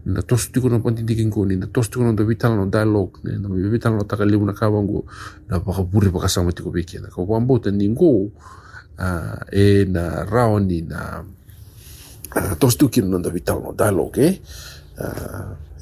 ni 0.04 0.12
na 0.14 0.22
tosu 0.22 0.52
tigo 0.52 0.68
na 0.68 0.78
panti 0.78 1.02
dikingu 1.02 1.46
ni 1.46 1.56
na 1.56 1.66
tosu 1.66 1.90
tigo 1.90 2.04
na 2.04 2.12
da 2.12 2.24
vital 2.24 2.56
no 2.56 2.66
dialogue, 2.66 3.20
ni 3.24 3.38
na 3.38 3.48
mi 3.48 3.78
no 3.78 4.02
taka 4.04 4.24
libu 4.24 4.44
na 4.46 4.52
kawangu 4.52 5.04
na 5.48 5.58
baka 5.60 5.82
buri 5.82 6.10
baka 6.10 6.28
sama 6.28 6.52
tigo 6.52 6.70
biki 6.70 6.98
na 6.98 7.08
kwa 7.08 7.36
ambo 7.36 7.58
ta 7.58 7.70
ningu 7.70 8.30
e 9.52 9.84
na 9.88 10.24
rao 10.24 10.60
ni 10.60 10.82
na 10.82 11.24
tosu 12.58 12.78
tigo 12.78 12.88
kino 12.90 13.08
na 13.08 13.18
da 13.18 13.30
vital 13.30 13.60
no 13.62 13.72
dialogue, 13.72 14.18
eh 14.20 14.40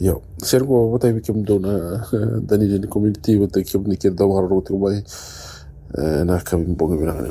Yo, 0.00 0.22
sergo 0.42 0.90
wata 0.90 1.09
ibi 1.09 1.20
kem 1.20 1.44
dona 1.44 2.03
dani 2.42 2.66
dani 2.66 2.87
community 2.90 3.37
wata 3.38 3.62
kem 3.62 3.83
ni 3.87 3.96
kem 3.96 4.14
dawa 4.16 4.42
haro 4.42 4.61
tigo 4.61 4.79
bai 4.79 5.03
na 6.27 6.38
kabim 6.42 6.74
bongi 6.74 6.98
binang 6.98 7.22
ni 7.22 7.31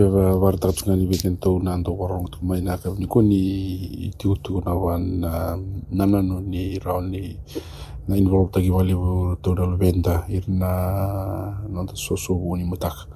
Beba 0.03 0.34
warta 0.34 0.74
tungani 0.74 1.07
bikin 1.07 1.38
to 1.38 1.62
nando 1.62 1.94
warong 1.94 2.26
tu 2.26 2.38
mai 2.42 2.59
naka 2.59 2.90
ni 2.98 3.07
ko 3.07 3.22
ni 3.22 4.11
tiu 4.18 4.34
tu 4.42 4.59
na 8.09 8.18
involve 8.18 8.50
tagi 8.50 8.66
wali 8.70 8.94
to 9.42 9.55
dal 9.55 9.78
benda 9.78 10.26
irna 10.26 10.72
no 11.70 11.86
ta 11.86 11.94
so 11.94 12.16
so 12.18 12.34
ni 12.59 12.66
matak 12.66 13.07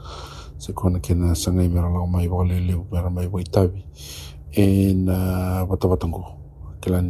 se 0.59 0.71
kona 0.73 1.03
kena 1.03 1.35
sangai 1.35 1.67
mera 1.69 1.91
la 1.91 2.07
mai 2.07 2.29
wale 2.31 2.55
le 2.63 2.75
mera 2.93 3.11
mai 3.11 3.27
wai 3.27 3.43
en 4.55 5.07
bata 5.07 5.89
batango 5.91 6.23
kela 6.81 7.03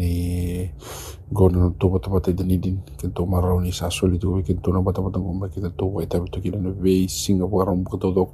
ni 1.28 1.34
gona 1.34 1.58
no 1.58 1.70
to 1.78 1.88
bata 1.88 2.10
bata 2.10 2.32
dani 2.32 2.58
din 2.58 2.82
ken 2.98 3.12
to 3.12 3.26
marau 3.26 3.60
ni 3.60 3.72
sa 3.72 3.88
soli 3.90 4.18
tu 4.18 4.42
ken 4.42 4.58
to 4.62 4.72
na 4.72 4.80
bata 4.80 5.02
batango 5.02 5.34
ma 5.34 5.48
kita 5.48 5.70
to 5.76 5.86
wai 5.86 6.06
tabi 6.06 6.30
to 6.30 6.40
kila 6.40 6.58
no 6.60 6.70
ve 6.72 7.06
singa 7.08 7.44
warong 7.44 7.82
bu 7.84 7.98
to 7.98 8.12
dok 8.12 8.30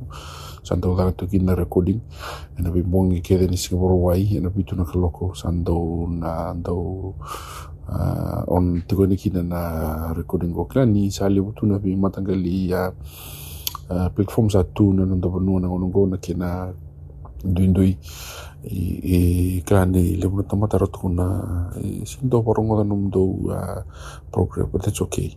sando 0.63 0.97
da 0.97 1.11
to 1.11 1.27
kina 1.27 1.55
recording. 1.57 2.01
Ena 2.59 2.71
bi 2.71 2.83
bongi 2.83 3.21
kede 3.23 3.49
ni 3.49 3.57
singa 3.57 3.81
boro 3.81 3.97
wai 3.97 4.37
ena 4.37 4.51
bi 4.51 4.63
tu 4.63 4.77
na 4.77 4.85
kaloko 4.85 5.33
sando 5.35 6.07
na 6.09 6.53
ando 6.53 7.15
uh, 7.89 8.45
on 8.49 8.83
tigo 8.87 9.07
ni 9.09 9.17
kina 9.17 9.43
na 9.43 10.13
recording 10.13 10.53
ko 10.53 10.65
kila 10.65 10.87
ni 10.87 11.11
sali 11.11 11.41
butu 11.41 11.67
na 11.67 11.79
bi 11.79 11.97
matangali 11.97 12.71
ya 12.71 12.93
uh, 13.91 14.09
platform 14.15 14.51
sa 14.51 14.65
tu 14.65 14.93
na 14.93 15.05
ndo 15.09 15.29
banu 15.29 15.59
na 15.59 15.69
ngono 15.69 16.07
na 16.07 16.17
kina 16.17 16.73
duindui 17.45 17.99
ఈ 18.71 19.19
కానీ 19.71 20.03
లేకుంటే 20.23 20.45
టమాటా 20.51 20.77
రతుకున్నా 20.83 21.27
sinto 22.11 22.37
borongo 22.47 22.75
da 22.79 22.85
num 22.91 23.03
dou 23.15 23.29
a 23.59 23.61
program 24.35 24.67
but 24.73 24.81
that's 24.85 25.01
okay 25.07 25.29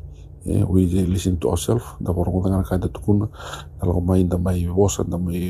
we 0.74 0.82
listen 1.14 1.36
to 1.42 1.48
ourselves 1.54 1.86
da 2.06 2.12
borongo 2.18 2.40
da 2.44 2.50
ngana 2.52 2.66
kada 2.70 2.88
tukuna 2.96 3.26
da 3.80 3.84
lo 3.90 4.00
mai 4.10 4.22
da 4.32 4.38
mai 4.38 4.60
bosa 4.80 5.02
da 5.14 5.18
mai 5.26 5.42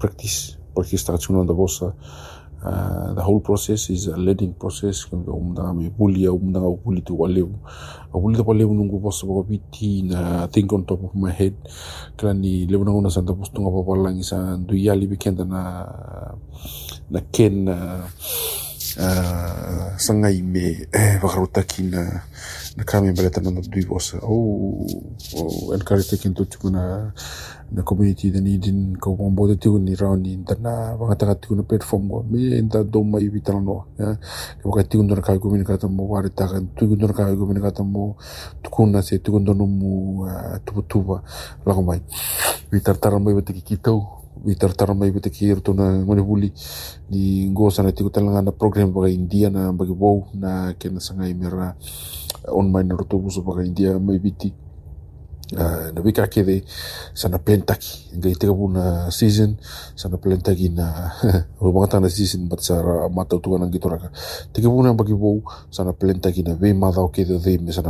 practice 0.00 0.38
practice 0.74 1.04
ta 1.06 1.16
chuna 1.24 1.44
da 1.50 1.54
bosa 1.60 1.86
Uh, 2.58 3.14
the 3.14 3.22
whole 3.22 3.40
process 3.40 3.90
is 3.90 4.06
a 4.08 4.16
learning 4.16 4.54
process. 4.54 5.06
Kwamba 5.08 5.32
umdanga 5.32 5.74
mebuli 5.74 6.28
umdanga 6.28 6.66
ubuli 6.68 7.00
tu 7.02 7.20
walevu 7.20 7.54
ubuli 8.14 8.36
tu 8.36 8.44
walevu 8.46 8.74
nungu 8.74 9.00
posto 9.00 9.26
pa 9.26 9.42
piti 9.48 10.02
na 10.02 10.46
think 10.48 10.72
on 10.72 10.84
top 10.84 11.04
of 11.04 11.14
my 11.14 11.30
head. 11.30 11.54
Kila 12.16 12.34
ni 12.34 12.66
levu 12.66 12.84
nangu 12.84 13.02
na 13.02 13.10
santa 13.10 13.32
posto 13.32 13.62
nga 13.62 13.70
papa 13.70 13.96
langi 13.96 14.24
sa 14.24 14.56
duya 14.56 14.94
libi 14.94 15.16
kenda 15.16 15.44
na 15.44 15.86
na 17.10 17.20
ken 17.32 17.68
uh, 17.68 18.04
uh, 18.98 19.58
na 19.78 19.98
sangai 19.98 20.42
me 20.42 20.86
eh, 20.92 21.18
vakarutaki 21.22 21.82
na 21.82 22.22
na 22.78 22.86
kami 22.86 23.10
balatan 23.10 23.50
ng 23.50 23.66
Duibosa. 23.66 24.22
Oh, 24.22 24.86
oh, 25.34 25.74
and 25.74 25.82
kari 25.82 26.06
takin 26.06 26.30
to 26.30 26.46
tiko 26.46 26.70
na 26.70 27.10
na 27.74 27.82
community 27.82 28.30
na 28.30 28.38
ni 28.38 28.54
din 28.54 28.94
ko 28.94 29.18
mong 29.18 29.34
bodo 29.34 29.58
tiko 29.58 29.82
ni 29.82 29.98
round 29.98 30.22
ni 30.22 30.38
inter 30.38 30.62
na 30.62 30.94
mga 30.94 31.18
taka 31.18 31.34
tiko 31.42 31.58
na 31.58 31.66
platform 31.66 32.06
ko. 32.06 32.18
May 32.30 32.54
inter 32.54 32.86
do 32.86 33.02
ma 33.02 33.18
ibi 33.18 33.42
talang 33.42 33.66
no. 33.66 33.90
Kapag 34.62 34.86
tiko 34.86 35.02
na 35.02 35.18
kaya 35.18 35.42
gumin 35.42 35.66
kata 35.66 35.90
mo 35.90 36.06
wari 36.06 36.30
takan 36.30 36.70
tiko 36.78 36.94
na 36.94 37.10
kaya 37.10 37.34
gumin 37.34 37.58
kata 37.58 37.82
mo 37.82 38.14
tiko 38.62 38.86
na 38.86 39.02
si 39.02 39.18
tiko 39.18 39.42
na 39.42 39.58
mo 39.58 40.22
tubo 40.62 40.86
tuba 40.86 41.16
lakumay. 41.66 41.98
Witar 42.70 42.94
tarang 43.02 43.26
mo 43.26 43.34
ibi 43.34 43.42
tikikitaw. 43.42 44.17
itartarmai 44.46 45.10
bete 45.10 45.30
kir 45.30 45.58
tu 45.64 45.74
na 45.74 45.98
ngone 46.04 46.22
buli 46.22 46.52
di 47.08 47.50
gosa 47.50 47.82
na 47.82 47.90
tiku 47.90 48.10
talanga 48.10 48.42
na 48.44 48.52
program 48.52 48.92
baga 48.92 49.10
India 49.10 49.50
na 49.50 49.72
bagi 49.72 49.94
wow 49.94 50.30
na 50.34 50.76
kena 50.78 51.00
sangai 51.00 51.34
mera 51.34 51.74
online 52.52 52.94
rotu 52.94 53.18
busu 53.18 53.42
baga 53.42 53.64
India 53.64 53.98
mai 53.98 54.20
biti. 54.22 54.68
Ah, 55.56 55.88
na 55.96 56.04
bika 56.04 56.28
kede 56.28 56.60
sana 57.16 57.40
pentaki 57.40 58.20
ngai 58.20 58.36
tega 58.36 58.52
buna 58.52 59.08
season 59.08 59.56
sana 59.96 60.20
pelentaki 60.20 60.68
na 60.68 61.08
o 61.64 61.72
na 61.72 62.08
season 62.12 62.52
bat 62.52 62.60
sara 62.60 63.08
mata 63.08 63.40
tu 63.40 63.56
kan 63.56 63.64
ngitoraka 63.64 64.12
tega 64.52 64.68
buna 64.68 64.92
bagi 64.92 65.16
wow 65.16 65.40
sana 65.72 65.96
pelentaki 65.96 66.44
na 66.44 66.52
ve 66.52 66.76
mada 66.76 67.00
o 67.00 67.08
kede 67.08 67.40
de 67.40 67.56
me 67.64 67.72
sana 67.72 67.88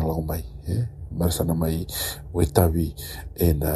eh 0.71 0.98
marasana 1.13 1.55
mai 1.55 1.87
ua 2.35 2.45
tavi 2.47 2.93
e 3.37 3.53
na 3.57 3.73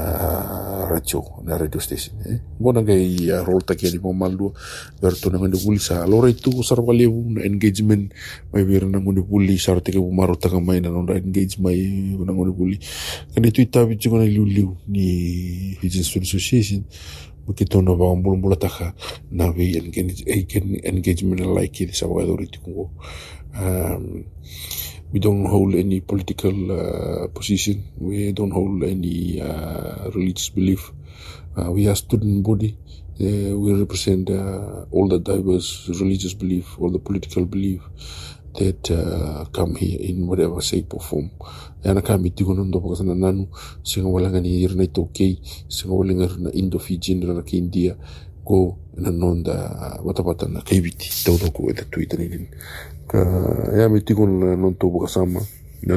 radio 0.91 1.23
na 1.45 1.57
radio 1.57 1.81
station 1.81 2.15
e 2.27 2.41
gona 2.61 2.83
gai 2.83 3.31
a 3.31 3.43
rol 3.45 3.61
taki 3.65 3.87
ani 3.89 3.99
mamalua 3.99 4.53
vera 5.01 5.17
tona 5.17 5.39
ngani 5.39 5.57
vuli 5.65 5.79
sa. 5.81 6.07
Lora 6.07 6.29
itu 6.29 6.51
sar 6.63 6.79
valevu 6.85 7.25
na 7.35 7.41
engagement 7.45 8.13
mai 8.53 8.63
vera 8.65 8.87
na 8.87 8.99
ngani 9.01 9.23
vuli 9.25 9.59
sar 9.59 9.81
teke 9.81 9.99
bu 9.99 10.13
maro 10.13 10.35
taka 10.37 10.61
mai 10.61 10.81
na 10.81 10.91
nonda 10.91 11.15
engage 11.17 11.59
mai 11.59 11.79
na 12.21 12.33
ngani 12.33 12.53
vuli 12.53 12.77
kan 13.35 13.45
itu 13.45 13.63
itavi 13.63 13.97
tiko 13.97 14.19
na 14.19 14.25
liu 14.29 14.77
ni 14.89 15.07
Pigeon 15.81 16.05
Student 16.05 16.29
Association 16.29 16.85
Begitu 17.43 17.83
na 17.83 17.95
ba 17.99 18.15
mula 18.15 18.39
mula 18.39 18.57
taka 18.57 18.95
na 19.31 19.51
engage- 19.51 20.23
engagement 20.87 21.41
na 21.43 21.51
like 21.51 21.81
it 21.83 21.91
sa 21.91 22.07
mga 22.07 22.27
dori 22.31 22.47
tiko 22.47 22.91
um, 23.59 24.23
we 25.13 25.21
don't 25.21 25.45
hold 25.45 25.75
any 25.75 26.01
political 26.01 26.57
uh, 26.73 27.29
position. 27.29 27.85
We 27.99 28.33
don't 28.33 28.51
hold 28.51 28.83
any 28.83 29.41
uh, 29.43 30.11
religious 30.15 30.49
belief. 30.49 30.91
Uh, 31.57 31.71
we 31.71 31.87
are 31.87 31.95
student 31.95 32.43
body. 32.43 32.79
Uh, 33.21 33.53
we 33.59 33.75
represent 33.75 34.31
uh, 34.31 34.87
all 34.91 35.09
the 35.09 35.19
diverse 35.19 35.87
religious 36.01 36.33
belief, 36.33 36.79
all 36.81 36.91
the 36.91 36.99
political 36.99 37.45
belief 37.45 37.83
that 38.55 38.91
uh, 38.91 39.45
come 39.53 39.75
here 39.77 39.99
in 40.01 40.27
whatever 40.27 40.61
shape 40.63 40.95
or 40.95 41.01
form. 41.01 41.31
Yana 41.85 42.03
kami 42.03 42.31
tigo 42.31 42.55
nando 42.57 42.81
baka 42.81 42.97
sana 42.97 43.15
nanu 43.15 43.49
singa 43.83 44.09
wala 44.09 44.31
ngani 44.31 44.63
irna 44.65 44.85
ito 44.85 45.11
kei 45.13 45.41
singa 45.69 45.93
wala 45.95 46.13
ngani 46.15 46.43
na 46.43 46.51
Indo 46.53 46.79
Fijian 46.79 47.21
na 47.21 47.43
ki 47.43 47.59
India 47.59 47.97
ko 48.45 48.79
na 48.97 49.11
nonda 49.11 49.99
wata 50.05 50.23
wata 50.23 50.49
na 50.49 50.61
kaibiti 50.61 51.09
tau 51.25 51.39
ko 51.51 51.71
eta 51.71 51.85
Twitter 51.91 52.19
ni 52.19 52.49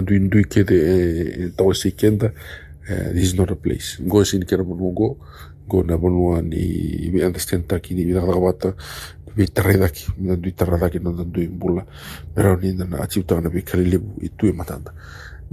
dui 0.01 0.20
dui 0.30 0.43
kede 0.43 0.76
e 0.76 1.51
tau 1.55 1.74
se 1.74 1.91
kenda 1.91 2.32
eh, 2.89 3.11
this 3.13 3.32
is 3.32 3.36
not 3.36 3.51
a 3.51 3.55
place. 3.55 3.97
Go 4.01 4.24
sin 4.24 4.43
kera 4.45 4.63
mo 4.63 4.76
go 4.91 5.18
go 5.68 5.84
na 5.84 5.97
bonua 5.97 6.41
ni 6.41 7.09
we 7.13 7.26
understand 7.26 7.68
taki 7.68 7.93
ni 7.95 8.05
vida 8.05 8.22
wata 8.22 8.74
we 9.38 9.47
taredaki 9.47 10.11
na 10.18 10.36
dui 10.36 10.51
taradaki 10.51 10.99
na 10.99 11.11
dui 11.24 11.47
bula 11.47 11.86
pero 12.34 12.55
ni 12.55 12.74
na 12.74 12.99
achieve 13.01 13.41
na 13.41 13.49
we 13.49 13.61
kalilebu 13.61 14.22
itu 14.22 14.47
e 14.47 14.51
matanda 14.51 14.91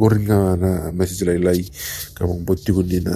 gorringana 0.02 0.90
masisilai 0.98 1.62
kamang 2.18 2.42
botikuni 2.42 2.98
na 3.06 3.14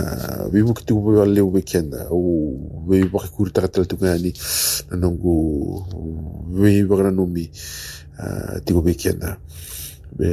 bibu 0.54 0.70
kitiku 0.70 1.02
be 1.02 1.20
alle 1.20 1.40
ube 1.42 1.62
kenda 1.66 2.06
o 2.14 2.54
be 2.86 3.02
bak 3.10 3.26
kur 3.34 3.50
ta 3.50 3.66
tal 3.66 3.86
tu 3.90 3.96
ngani 3.98 4.30
nanongu 4.90 5.34
be 6.54 6.86
bagana 6.86 7.10
numi 7.10 7.50
tiku 8.64 8.82
be 8.86 8.94
kenda 8.94 9.34
be 10.14 10.28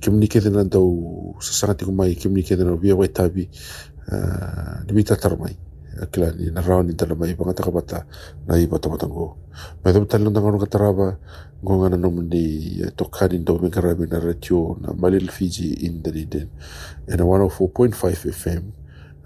kimni 0.00 0.26
kedena 0.32 0.64
dau 0.64 1.36
sasanga 1.40 1.76
tiku 1.76 1.92
mai 1.92 2.16
kimni 2.16 2.42
kedena 2.48 2.80
be 2.80 2.96
wai 2.96 3.12
tabi 3.12 3.44
limita 4.88 5.20
tarmai 5.20 5.52
kilani 6.06 6.48
na 6.54 6.62
raw 6.64 6.80
ni 6.80 6.94
dalam 6.94 7.18
ay 7.20 7.34
pangata 7.34 7.66
kabata 7.66 7.98
na 8.46 8.56
iba 8.56 8.78
tamatang 8.78 9.12
go. 9.12 9.36
May 9.84 9.92
dapat 9.92 10.08
talong 10.16 10.32
na 10.32 10.40
ngano 10.40 10.56
kataraba 10.62 11.18
go 11.60 11.72
nga 11.82 11.92
nanom 11.92 12.24
ni 12.24 12.78
eh, 12.80 12.94
tokanin 12.94 13.44
daw 13.44 13.58
may 13.58 13.68
karabi 13.68 14.06
na 14.08 14.22
ratio 14.22 14.78
na 14.80 14.94
Malil 14.96 15.28
Fiji 15.28 15.84
in 15.84 16.00
the 16.00 16.08
Liden 16.14 16.48
and 17.10 17.20
104.5 17.20 17.92
FM 18.32 18.62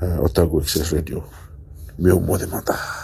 uh, 0.03 0.25
Otago 0.25 0.59
Access 0.59 0.91
Radio. 0.91 1.23
Meu 1.99 2.19
mo 2.19 2.35
de 2.35 2.47
mata. 2.51 3.04